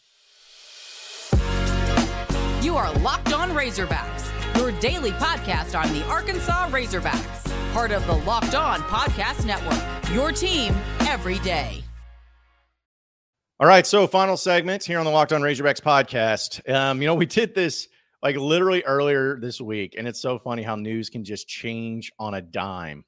You 2.64 2.76
are 2.76 2.92
Locked 3.00 3.32
On 3.34 3.50
Razorbacks, 3.50 4.56
your 4.56 4.72
daily 4.80 5.10
podcast 5.12 5.78
on 5.78 5.92
the 5.92 6.04
Arkansas 6.06 6.68
Razorbacks, 6.70 7.72
part 7.74 7.90
of 7.90 8.06
the 8.06 8.14
Locked 8.14 8.54
On 8.54 8.80
Podcast 8.80 9.44
Network. 9.44 9.93
Your 10.12 10.32
team 10.32 10.74
every 11.00 11.38
day. 11.40 11.82
All 13.60 13.68
right, 13.68 13.86
so 13.86 14.06
final 14.06 14.36
segment 14.36 14.84
here 14.84 14.98
on 14.98 15.04
the 15.04 15.10
Locked 15.10 15.32
On 15.32 15.40
Razorbacks 15.40 15.80
podcast. 15.80 16.68
Um, 16.68 17.00
you 17.00 17.06
know, 17.06 17.14
we 17.14 17.26
did 17.26 17.54
this 17.54 17.88
like 18.22 18.36
literally 18.36 18.82
earlier 18.84 19.38
this 19.38 19.60
week, 19.60 19.94
and 19.96 20.08
it's 20.08 20.20
so 20.20 20.38
funny 20.38 20.62
how 20.62 20.74
news 20.76 21.08
can 21.08 21.24
just 21.24 21.46
change 21.46 22.10
on 22.18 22.34
a 22.34 22.42
dime. 22.42 23.04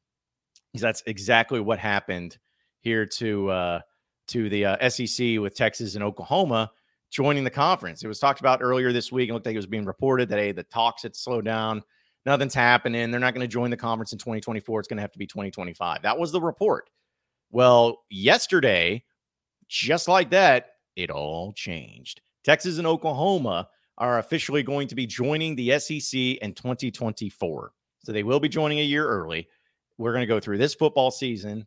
Because 0.73 0.83
that's 0.83 1.03
exactly 1.07 1.61
what 1.61 1.79
happened 1.79 2.39
here 2.81 3.07
to 3.07 3.51
uh, 3.51 3.81
to 4.29 4.49
the 4.49 4.65
uh, 4.67 4.89
SEC 4.89 5.39
with 5.41 5.55
Texas 5.55 5.95
and 5.95 6.05
Oklahoma 6.05 6.71
joining 7.11 7.45
the 7.45 7.51
conference. 7.51 8.05
It 8.05 8.09
was 8.09 8.19
talked 8.19 8.41
about 8.41 8.61
earlier 8.63 8.93
this 8.93 9.11
week. 9.11 9.29
and 9.29 9.35
looked 9.35 9.47
like 9.47 9.55
it 9.55 9.59
was 9.59 9.67
being 9.67 9.85
reported 9.85 10.29
that 10.29 10.39
hey, 10.39 10.53
the 10.53 10.63
talks 10.63 11.03
had 11.03 11.17
slowed 11.17 11.45
down. 11.45 11.83
Nothing's 12.27 12.55
happening. 12.55 13.11
They're 13.11 13.21
not 13.21 13.35
going 13.35 13.45
to 13.45 13.53
join 13.53 13.71
the 13.71 13.77
conference 13.77 14.13
in 14.13 14.19
2024. 14.19 14.81
It's 14.81 14.89
going 14.89 14.99
to 14.99 15.03
have 15.03 15.13
to 15.13 15.19
be 15.19 15.27
2025. 15.27 16.03
That 16.03 16.19
was 16.19 16.33
the 16.33 16.41
report. 16.41 16.91
Well, 17.51 18.05
yesterday, 18.11 19.05
just 19.69 20.09
like 20.09 20.31
that, 20.31 20.73
it 20.97 21.11
all 21.11 21.53
changed. 21.55 22.21
Texas 22.45 22.79
and 22.79 22.87
Oklahoma 22.87 23.69
are 23.97 24.19
officially 24.19 24.63
going 24.63 24.89
to 24.89 24.95
be 24.95 25.07
joining 25.07 25.57
the 25.57 25.79
SEC 25.79 26.19
in 26.19 26.53
2024. 26.53 27.73
So 28.05 28.13
they 28.13 28.23
will 28.23 28.41
be 28.41 28.49
joining 28.49 28.81
a 28.81 28.83
year 28.83 29.09
early. 29.09 29.49
We're 29.97 30.13
going 30.13 30.23
to 30.23 30.27
go 30.27 30.41
through 30.41 30.59
this 30.59 30.75
football 30.75 31.11
season 31.11 31.67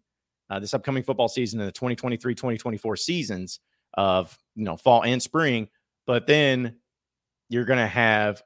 uh, 0.50 0.60
this 0.60 0.74
upcoming 0.74 1.04
football 1.04 1.28
season 1.28 1.60
in 1.60 1.66
the 1.66 1.72
2023 1.72 2.34
2024 2.34 2.96
seasons 2.96 3.60
of 3.96 4.38
you 4.56 4.66
know 4.66 4.78
fall 4.78 5.04
and 5.04 5.22
spring 5.22 5.68
but 6.06 6.28
then 6.28 6.76
you're 7.50 7.66
going 7.66 7.80
to 7.80 7.88
have 7.88 8.42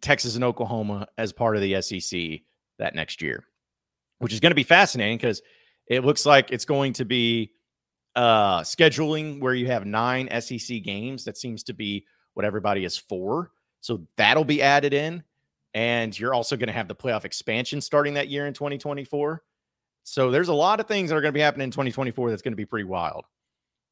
texas 0.00 0.34
and 0.34 0.44
oklahoma 0.44 1.06
as 1.16 1.32
part 1.32 1.56
of 1.56 1.62
the 1.62 1.80
sec 1.80 2.40
that 2.78 2.94
next 2.94 3.22
year 3.22 3.44
which 4.18 4.32
is 4.32 4.40
going 4.40 4.50
to 4.50 4.56
be 4.56 4.62
fascinating 4.62 5.16
because 5.16 5.42
it 5.86 6.04
looks 6.04 6.26
like 6.26 6.50
it's 6.50 6.64
going 6.64 6.92
to 6.94 7.04
be 7.04 7.52
uh 8.16 8.60
scheduling 8.60 9.40
where 9.40 9.54
you 9.54 9.66
have 9.66 9.86
nine 9.86 10.28
sec 10.40 10.82
games. 10.82 11.24
That 11.24 11.38
seems 11.38 11.62
to 11.64 11.72
be 11.72 12.06
what 12.34 12.44
everybody 12.44 12.84
is 12.84 12.96
for. 12.96 13.50
So 13.80 14.06
that'll 14.16 14.44
be 14.44 14.62
added 14.62 14.92
in. 14.92 15.22
And 15.74 16.18
you're 16.18 16.34
also 16.34 16.56
going 16.56 16.68
to 16.68 16.72
have 16.72 16.88
the 16.88 16.94
playoff 16.96 17.24
expansion 17.24 17.80
starting 17.80 18.14
that 18.14 18.28
year 18.28 18.46
in 18.46 18.54
2024 18.54 19.42
so 20.04 20.30
there's 20.30 20.48
a 20.48 20.54
lot 20.54 20.80
of 20.80 20.86
things 20.86 21.10
that 21.10 21.16
are 21.16 21.20
going 21.20 21.34
to 21.34 21.36
be 21.36 21.42
happening 21.42 21.66
in 21.66 21.70
2024 21.70 22.30
that's 22.30 22.40
going 22.40 22.52
to 22.52 22.56
be 22.56 22.64
pretty 22.64 22.86
wild. 22.86 23.26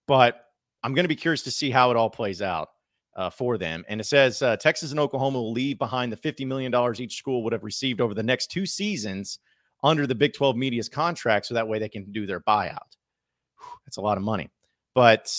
But 0.09 0.47
I'm 0.83 0.95
going 0.95 1.05
to 1.05 1.09
be 1.09 1.17
curious 1.17 1.43
to 1.43 1.51
see 1.51 1.71
how 1.71 1.91
it 1.91 1.97
all 1.99 2.09
plays 2.09 2.41
out 2.41 2.71
uh, 3.17 3.31
for 3.31 3.59
them. 3.59 3.85
And 3.89 4.01
it 4.01 4.05
says 4.05 4.43
uh, 4.43 4.57
Texas 4.57 4.91
and 4.91 5.01
Oklahoma 5.01 5.41
will 5.41 5.53
leave 5.53 5.79
behind 5.79 6.13
the 6.13 6.17
$50 6.17 6.47
million 6.47 6.73
each 7.01 7.17
school 7.17 7.43
would 7.45 7.53
have 7.53 7.65
received 7.65 8.01
over 8.01 8.15
the 8.15 8.23
next 8.23 8.51
two 8.51 8.67
seasons 8.67 9.39
under 9.83 10.07
the 10.07 10.15
Big 10.15 10.35
12 10.35 10.57
media's 10.57 10.89
contract. 10.89 11.47
So 11.47 11.55
that 11.55 11.67
way 11.67 11.79
they 11.79 11.89
can 11.89 12.13
do 12.13 12.27
their 12.27 12.41
buyout. 12.41 12.97
Whew, 13.59 13.79
that's 13.85 13.97
a 13.97 14.03
lot 14.03 14.19
of 14.19 14.23
money. 14.23 14.51
But 14.95 15.33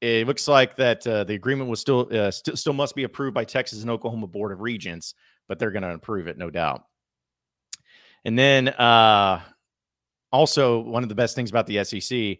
it 0.00 0.26
looks 0.26 0.46
like 0.46 0.76
that 0.76 1.06
uh, 1.06 1.24
the 1.24 1.34
agreement 1.34 1.68
was 1.68 1.80
still 1.80 2.08
uh, 2.12 2.30
st- 2.30 2.58
still 2.58 2.72
must 2.72 2.94
be 2.94 3.04
approved 3.04 3.34
by 3.34 3.44
Texas 3.44 3.82
and 3.82 3.90
Oklahoma 3.90 4.26
Board 4.26 4.52
of 4.52 4.60
Regents, 4.60 5.14
but 5.48 5.58
they're 5.58 5.70
going 5.70 5.82
to 5.82 5.94
approve 5.94 6.26
it, 6.26 6.36
no 6.36 6.50
doubt. 6.50 6.82
And 8.24 8.38
then 8.38 8.68
uh, 8.68 9.40
also 10.32 10.80
one 10.80 11.02
of 11.02 11.08
the 11.08 11.14
best 11.14 11.34
things 11.34 11.50
about 11.50 11.66
the 11.66 11.82
SEC 11.84 12.38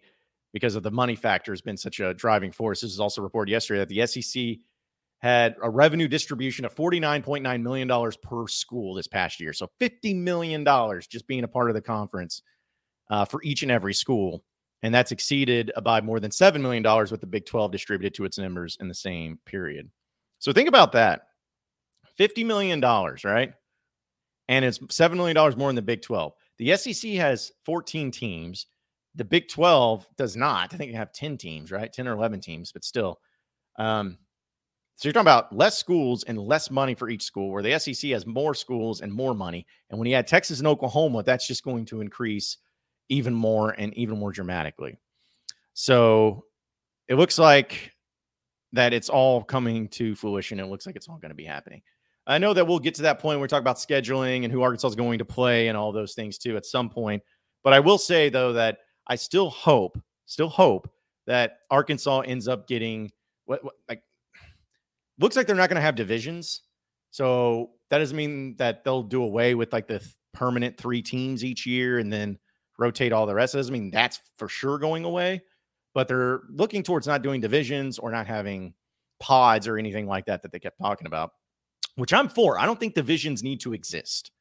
because 0.53 0.75
of 0.75 0.83
the 0.83 0.91
money 0.91 1.15
factor 1.15 1.51
has 1.51 1.61
been 1.61 1.77
such 1.77 1.99
a 1.99 2.13
driving 2.13 2.51
force. 2.51 2.81
This 2.81 2.91
is 2.91 2.99
also 2.99 3.21
reported 3.21 3.51
yesterday 3.51 3.79
that 3.79 3.89
the 3.89 4.05
SEC 4.05 4.57
had 5.19 5.55
a 5.61 5.69
revenue 5.69 6.07
distribution 6.07 6.63
of 6.65 6.75
$49.9 6.75 7.61
million 7.61 8.11
per 8.21 8.47
school 8.47 8.93
this 8.93 9.07
past 9.07 9.39
year. 9.39 9.51
So 9.51 9.69
$50 9.81 10.15
million 10.15 10.63
just 11.09 11.27
being 11.27 11.43
a 11.43 11.47
part 11.47 11.69
of 11.69 11.73
the 11.73 11.81
conference 11.81 12.43
uh, 13.09 13.25
for 13.25 13.41
each 13.43 13.63
and 13.63 13.71
every 13.71 13.93
school. 13.93 14.43
And 14.83 14.93
that's 14.93 15.11
exceeded 15.11 15.71
by 15.83 16.01
more 16.01 16.19
than 16.19 16.29
$7 16.29 16.61
million 16.61 16.83
with 17.09 17.19
the 17.19 17.27
Big 17.27 17.45
12 17.45 17.71
distributed 17.71 18.13
to 18.15 18.25
its 18.25 18.37
members 18.37 18.77
in 18.79 18.87
the 18.87 18.93
same 18.93 19.39
period. 19.45 19.89
So 20.39 20.53
think 20.53 20.69
about 20.69 20.91
that 20.91 21.29
$50 22.19 22.45
million, 22.45 22.79
right? 22.79 23.53
And 24.49 24.63
it's 24.63 24.77
$7 24.77 25.15
million 25.15 25.35
more 25.57 25.69
than 25.69 25.75
the 25.75 25.81
Big 25.81 26.03
12. 26.03 26.33
The 26.59 26.77
SEC 26.77 27.11
has 27.13 27.51
14 27.65 28.11
teams. 28.11 28.67
The 29.15 29.25
Big 29.25 29.49
12 29.49 30.07
does 30.15 30.35
not. 30.35 30.73
I 30.73 30.77
think 30.77 30.91
you 30.91 30.97
have 30.97 31.11
10 31.11 31.37
teams, 31.37 31.71
right? 31.71 31.91
10 31.91 32.07
or 32.07 32.13
11 32.13 32.39
teams, 32.41 32.71
but 32.71 32.83
still. 32.83 33.19
Um, 33.79 34.19
so 34.97 35.07
you're 35.07 35.13
talking 35.13 35.25
about 35.25 35.55
less 35.55 35.77
schools 35.77 36.23
and 36.23 36.39
less 36.39 36.71
money 36.71 36.95
for 36.95 37.07
each 37.07 37.21
school, 37.21 37.51
where 37.51 37.61
the 37.61 37.77
SEC 37.77 38.09
has 38.09 38.25
more 38.25 38.55
schools 38.55 39.01
and 39.01 39.13
more 39.13 39.35
money. 39.35 39.67
And 39.91 39.99
when 39.99 40.07
you 40.07 40.15
add 40.15 40.25
Texas 40.25 40.57
and 40.57 40.67
Oklahoma, 40.67 41.21
that's 41.21 41.45
just 41.45 41.63
going 41.63 41.85
to 41.85 42.01
increase 42.01 42.57
even 43.07 43.31
more 43.31 43.75
and 43.77 43.93
even 43.93 44.17
more 44.17 44.31
dramatically. 44.31 44.97
So 45.75 46.45
it 47.07 47.13
looks 47.13 47.37
like 47.37 47.91
that 48.73 48.91
it's 48.91 49.07
all 49.07 49.43
coming 49.43 49.87
to 49.89 50.15
fruition. 50.15 50.59
It 50.59 50.65
looks 50.65 50.87
like 50.87 50.95
it's 50.95 51.07
all 51.07 51.19
going 51.19 51.29
to 51.29 51.35
be 51.35 51.45
happening. 51.45 51.83
I 52.25 52.39
know 52.39 52.55
that 52.55 52.65
we'll 52.65 52.79
get 52.79 52.95
to 52.95 53.03
that 53.03 53.19
point 53.19 53.37
where 53.37 53.43
we 53.43 53.47
talk 53.47 53.61
about 53.61 53.77
scheduling 53.77 54.45
and 54.45 54.51
who 54.51 54.63
Arkansas 54.63 54.87
is 54.87 54.95
going 54.95 55.19
to 55.19 55.25
play 55.25 55.67
and 55.67 55.77
all 55.77 55.91
those 55.91 56.15
things 56.15 56.39
too 56.39 56.57
at 56.57 56.65
some 56.65 56.89
point. 56.89 57.21
But 57.63 57.73
I 57.73 57.79
will 57.79 57.99
say 57.99 58.29
though 58.29 58.53
that 58.53 58.79
I 59.05 59.15
still 59.15 59.51
hope, 59.51 60.01
still 60.25 60.49
hope 60.49 60.89
that 61.27 61.59
Arkansas 61.69 62.21
ends 62.21 62.47
up 62.47 62.67
getting 62.67 63.11
what, 63.45 63.63
what 63.63 63.75
like 63.87 64.01
looks 65.19 65.35
like 65.35 65.47
they're 65.47 65.55
not 65.55 65.69
going 65.69 65.75
to 65.75 65.81
have 65.81 65.95
divisions. 65.95 66.61
So 67.11 67.71
that 67.89 67.99
doesn't 67.99 68.17
mean 68.17 68.55
that 68.57 68.83
they'll 68.83 69.03
do 69.03 69.23
away 69.23 69.55
with 69.55 69.73
like 69.73 69.87
the 69.87 70.05
permanent 70.33 70.77
three 70.77 71.01
teams 71.01 71.43
each 71.43 71.65
year 71.65 71.99
and 71.99 72.11
then 72.11 72.37
rotate 72.77 73.13
all 73.13 73.25
the 73.25 73.33
rest. 73.33 73.55
It 73.55 73.59
doesn't 73.59 73.73
mean 73.73 73.91
that's 73.91 74.19
for 74.37 74.47
sure 74.47 74.77
going 74.77 75.05
away, 75.05 75.41
but 75.93 76.07
they're 76.07 76.41
looking 76.49 76.83
towards 76.83 77.07
not 77.07 77.23
doing 77.23 77.41
divisions 77.41 77.97
or 77.97 78.11
not 78.11 78.27
having 78.27 78.73
pods 79.19 79.67
or 79.67 79.77
anything 79.77 80.05
like 80.05 80.25
that 80.25 80.43
that 80.43 80.51
they 80.51 80.59
kept 80.59 80.79
talking 80.79 81.07
about 81.07 81.31
which 81.97 82.13
I'm 82.13 82.29
for. 82.29 82.57
I 82.57 82.65
don't 82.65 82.79
think 82.79 82.93
divisions 82.93 83.43
need 83.43 83.59
to 83.61 83.73
exist 83.73 84.31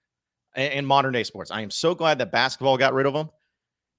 in, 0.54 0.72
in 0.72 0.86
modern 0.86 1.12
day 1.12 1.24
sports. 1.24 1.50
I 1.50 1.62
am 1.62 1.70
so 1.70 1.94
glad 1.94 2.18
that 2.18 2.30
basketball 2.30 2.76
got 2.76 2.94
rid 2.94 3.06
of 3.06 3.14
them 3.14 3.30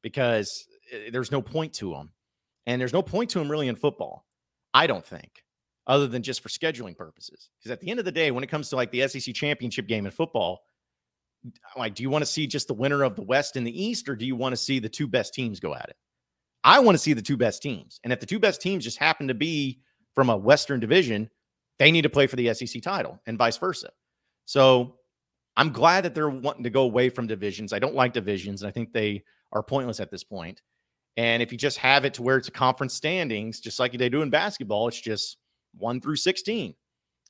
because 0.01 0.65
eh, 0.93 1.09
there's 1.11 1.31
no 1.31 1.41
point 1.41 1.73
to 1.73 1.91
them. 1.91 2.11
And 2.65 2.79
there's 2.79 2.93
no 2.93 3.01
point 3.01 3.31
to 3.31 3.39
them 3.39 3.49
really 3.49 3.67
in 3.67 3.75
football, 3.75 4.25
I 4.73 4.87
don't 4.87 5.05
think, 5.05 5.43
other 5.87 6.07
than 6.07 6.21
just 6.21 6.41
for 6.41 6.49
scheduling 6.49 6.95
purposes. 6.95 7.49
Because 7.57 7.71
at 7.71 7.79
the 7.79 7.89
end 7.89 7.99
of 7.99 8.05
the 8.05 8.11
day, 8.11 8.29
when 8.31 8.43
it 8.43 8.49
comes 8.49 8.69
to 8.69 8.75
like 8.75 8.91
the 8.91 9.07
SEC 9.07 9.33
championship 9.33 9.87
game 9.87 10.05
in 10.05 10.11
football, 10.11 10.59
like, 11.77 11.95
do 11.95 12.03
you 12.03 12.09
want 12.09 12.23
to 12.23 12.29
see 12.29 12.45
just 12.45 12.67
the 12.67 12.73
winner 12.73 13.03
of 13.03 13.15
the 13.15 13.21
West 13.21 13.55
and 13.55 13.65
the 13.65 13.83
East, 13.83 14.09
or 14.09 14.15
do 14.15 14.25
you 14.25 14.35
want 14.35 14.53
to 14.53 14.57
see 14.57 14.79
the 14.79 14.89
two 14.89 15.07
best 15.07 15.33
teams 15.33 15.59
go 15.59 15.73
at 15.73 15.89
it? 15.89 15.95
I 16.63 16.79
want 16.79 16.95
to 16.95 16.99
see 16.99 17.13
the 17.13 17.21
two 17.21 17.37
best 17.37 17.61
teams. 17.61 17.99
And 18.03 18.11
if 18.11 18.19
the 18.19 18.25
two 18.25 18.39
best 18.39 18.61
teams 18.61 18.83
just 18.83 18.97
happen 18.97 19.29
to 19.29 19.33
be 19.33 19.79
from 20.13 20.29
a 20.29 20.35
Western 20.35 20.79
division, 20.79 21.29
they 21.79 21.91
need 21.91 22.01
to 22.01 22.09
play 22.09 22.27
for 22.27 22.35
the 22.35 22.53
SEC 22.53 22.81
title 22.81 23.21
and 23.25 23.37
vice 23.37 23.57
versa. 23.57 23.89
So 24.45 24.95
I'm 25.55 25.71
glad 25.71 26.03
that 26.03 26.13
they're 26.13 26.29
wanting 26.29 26.63
to 26.63 26.69
go 26.69 26.81
away 26.81 27.09
from 27.09 27.27
divisions. 27.27 27.71
I 27.71 27.79
don't 27.79 27.95
like 27.95 28.13
divisions. 28.13 28.61
And 28.61 28.67
I 28.67 28.71
think 28.71 28.91
they 28.91 29.23
are 29.53 29.63
pointless 29.63 29.99
at 29.99 30.11
this 30.11 30.23
point. 30.23 30.61
And 31.15 31.41
if 31.41 31.51
you 31.51 31.57
just 31.57 31.77
have 31.77 32.03
it 32.03 32.15
to 32.15 32.23
where 32.23 32.37
it's 32.37 32.47
a 32.47 32.51
conference 32.51 32.93
standings, 32.93 33.59
just 33.59 33.79
like 33.79 33.97
they 33.97 34.09
do 34.09 34.21
in 34.21 34.29
basketball, 34.29 34.87
it's 34.87 34.99
just 34.99 35.37
one 35.77 36.01
through 36.01 36.15
16. 36.15 36.73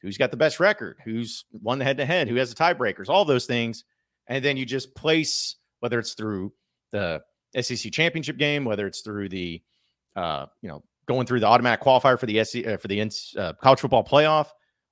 Who's 0.01 0.17
got 0.17 0.31
the 0.31 0.37
best 0.37 0.59
record? 0.59 0.97
Who's 1.03 1.45
won 1.51 1.79
the 1.79 1.85
head 1.85 1.97
to 1.97 2.05
head? 2.05 2.27
Who 2.27 2.35
has 2.35 2.53
the 2.53 2.63
tiebreakers? 2.63 3.09
All 3.09 3.25
those 3.25 3.45
things. 3.45 3.83
And 4.27 4.43
then 4.43 4.57
you 4.57 4.65
just 4.65 4.93
place, 4.95 5.55
whether 5.79 5.99
it's 5.99 6.13
through 6.13 6.53
the 6.91 7.21
SEC 7.59 7.91
championship 7.91 8.37
game, 8.37 8.65
whether 8.65 8.85
it's 8.85 9.01
through 9.01 9.29
the, 9.29 9.61
uh, 10.15 10.45
you 10.61 10.69
know, 10.69 10.83
going 11.07 11.25
through 11.25 11.39
the 11.39 11.47
automatic 11.47 11.81
qualifier 11.81 12.19
for 12.19 12.25
the 12.25 12.43
SC, 12.43 12.67
uh, 12.67 12.77
for 12.77 12.87
the 12.87 13.01
uh, 13.37 13.53
college 13.61 13.79
football 13.79 14.03
playoff, 14.03 14.47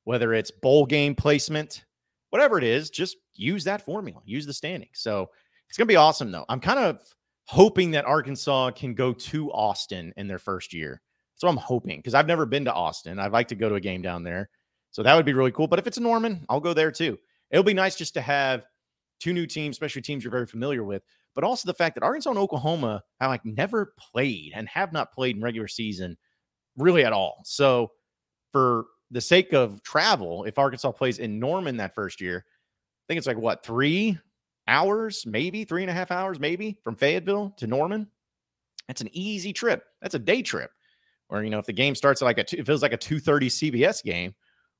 whether 0.06 0.34
it's 0.34 0.50
bowl 0.50 0.86
game 0.86 1.13
placement, 1.13 1.86
whatever 2.30 2.58
it 2.58 2.63
is, 2.63 2.89
just 2.89 3.18
use 3.34 3.63
that 3.65 3.82
formula, 3.82 4.22
use 4.26 4.46
the 4.46 4.54
standing. 4.54 4.89
So 4.94 5.30
it's 5.68 5.78
going 5.78 5.88
to 5.88 5.91
be 5.91 5.98
awesome, 5.98 6.32
though. 6.32 6.46
I'm 6.48 6.60
kind 6.60 6.80
of 6.80 7.02
hoping 7.46 7.91
that 7.91 8.06
Arkansas 8.06 8.72
can 8.72 8.94
go 8.94 9.13
to 9.13 9.52
Austin 9.52 10.13
in 10.18 10.28
their 10.28 10.39
first 10.39 10.74
year. 10.74 11.02
So 11.36 11.48
I'm 11.48 11.58
hoping 11.58 12.00
because 12.00 12.13
I've 12.13 12.28
never 12.28 12.45
been 12.45 12.65
to 12.65 12.74
Austin. 12.74 13.19
I'd 13.19 13.32
like 13.32 13.48
to 13.50 13.56
go 13.56 13.69
to 13.69 13.76
a 13.76 13.82
game 13.82 14.02
down 14.02 14.24
there. 14.24 14.50
So 14.91 15.04
that 15.04 15.15
would 15.15 15.26
be 15.26 15.34
really 15.34 15.52
cool. 15.52 15.67
But 15.67 15.80
if 15.80 15.88
it's 15.88 15.98
a 15.98 16.02
Norman, 16.02 16.45
I'll 16.48 16.62
go 16.62 16.74
there 16.74 16.91
too. 16.91 17.17
It'll 17.52 17.63
be 17.63 17.74
nice 17.74 17.95
just 17.95 18.13
to 18.13 18.21
have 18.21 18.65
two 19.19 19.34
new 19.34 19.45
teams, 19.45 19.76
especially 19.76 20.02
teams 20.02 20.24
you're 20.24 20.32
very 20.32 20.48
familiar 20.48 20.84
with, 20.84 21.04
but 21.34 21.43
also 21.43 21.67
the 21.67 21.74
fact 21.74 21.95
that 21.95 22.04
Arkansas 22.04 22.30
and 22.30 22.39
Oklahoma 22.39 23.04
have 23.19 23.30
like 23.30 23.45
never 23.45 23.93
played 24.00 24.54
and 24.56 24.67
have 24.69 24.93
not 24.93 25.13
played 25.13 25.36
in 25.36 25.41
regular 25.41 25.67
season 25.67 26.17
really 26.78 27.06
at 27.06 27.13
all. 27.13 27.41
So 27.43 27.91
for 28.52 28.86
the 29.12 29.21
sake 29.21 29.54
of 29.54 29.84
travel, 29.84 30.45
if 30.45 30.58
Arkansas 30.58 30.91
plays 30.91 31.19
in 31.19 31.39
Norman 31.39 31.78
that 31.78 31.95
first 31.95 32.21
year, 32.21 32.45
I 32.48 33.04
think 33.08 33.17
it's 33.17 33.28
like 33.28 33.38
what 33.38 33.65
three 33.65 34.17
hours, 34.67 35.26
maybe 35.26 35.63
three 35.63 35.84
and 35.84 35.91
a 35.91 35.93
half 35.93 36.12
hours, 36.12 36.39
maybe 36.39 36.78
from 36.84 36.95
Fayetteville 36.95 37.54
to 37.58 37.67
Norman. 37.67 38.08
That's 38.88 39.02
an 39.02 39.10
easy 39.12 39.54
trip. 39.54 39.84
That's 40.02 40.15
a 40.15 40.19
day 40.19 40.41
trip. 40.41 40.71
Or 41.30 41.44
you 41.44 41.50
know, 41.50 41.60
if 41.60 41.66
the 41.66 41.74
game 41.74 41.96
starts 41.96 42.22
like 42.22 42.38
a 42.38 42.44
two, 42.44 42.58
it 42.58 42.66
feels 42.66 42.82
like 42.82 42.94
a 42.94 42.98
two 42.98 43.20
thirty 43.20 43.50
CBS 43.50 44.04
game. 44.04 44.36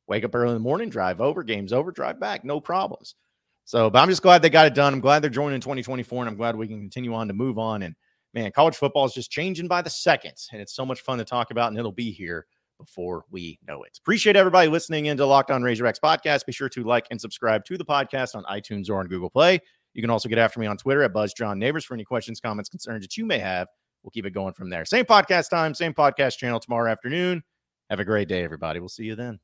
Wake 0.08 0.24
up 0.24 0.36
early 0.36 0.50
in 0.50 0.54
the 0.54 0.60
morning, 0.60 0.90
drive 0.90 1.20
over, 1.20 1.44
game's 1.44 1.74
over, 1.74 1.92
drive 1.92 2.20
back, 2.20 2.46
no 2.46 2.60
problems. 2.60 3.16
So, 3.64 3.90
but 3.90 4.00
I'm 4.00 4.10
just 4.10 4.22
glad 4.22 4.44
they 4.44 4.52
got 4.52 4.68
it 4.68 4.76
done. 4.76 4.94
I'm 4.94 5.00
glad 5.00 5.24
they're 5.24 5.32
joining 5.32 5.60
2024, 5.60 6.22
and 6.22 6.30
I'm 6.30 6.38
glad 6.38 6.56
we 6.56 6.68
can 6.68 6.80
continue 6.80 7.16
on 7.16 7.28
to 7.28 7.34
move 7.34 7.58
on. 7.58 7.82
And 7.82 7.96
man, 8.36 8.52
college 8.52 8.76
football 8.76 9.06
is 9.06 9.14
just 9.14 9.32
changing 9.32 9.68
by 9.68 9.82
the 9.82 9.90
seconds, 9.90 10.48
and 10.52 10.62
it's 10.62 10.76
so 10.76 10.86
much 10.86 11.02
fun 11.02 11.18
to 11.18 11.26
talk 11.26 11.50
about, 11.50 11.70
and 11.70 11.80
it'll 11.80 11.92
be 11.92 12.12
here 12.12 12.46
before 12.78 13.24
we 13.32 13.58
know 13.68 13.84
it. 13.84 13.98
Appreciate 13.98 14.36
everybody 14.36 14.70
listening 14.70 15.08
into 15.08 15.26
Locked 15.26 15.50
On 15.50 15.64
Razorbacks 15.64 16.00
podcast. 16.00 16.46
Be 16.46 16.52
sure 16.52 16.70
to 16.70 16.84
like 16.84 17.08
and 17.10 17.20
subscribe 17.20 17.66
to 17.66 17.78
the 17.78 17.86
podcast 17.86 18.36
on 18.36 18.44
iTunes 18.44 18.90
or 18.90 19.00
on 19.00 19.08
Google 19.08 19.30
Play. 19.30 19.60
You 19.94 20.02
can 20.02 20.12
also 20.12 20.30
get 20.30 20.38
after 20.38 20.60
me 20.60 20.68
on 20.68 20.78
Twitter 20.78 21.02
at 21.04 21.14
Buzz 21.14 21.34
John 21.34 21.58
Neighbors 21.58 21.86
for 21.86 21.94
any 21.94 22.04
questions, 22.04 22.40
comments, 22.40 22.70
concerns 22.70 23.04
that 23.04 23.18
you 23.18 23.26
may 23.26 23.40
have. 23.40 23.68
We'll 24.06 24.12
keep 24.12 24.28
it 24.28 24.34
going 24.34 24.54
from 24.54 24.70
there. 24.70 24.86
Same 24.86 25.04
podcast 25.04 25.50
time, 25.50 25.74
same 25.74 25.92
podcast 25.92 26.38
channel 26.38 26.60
tomorrow 26.60 26.92
afternoon. 26.92 27.44
Have 27.90 28.00
a 28.00 28.06
great 28.06 28.28
day, 28.28 28.44
everybody. 28.44 28.80
We'll 28.80 28.88
see 28.88 29.06
you 29.06 29.16
then. 29.16 29.40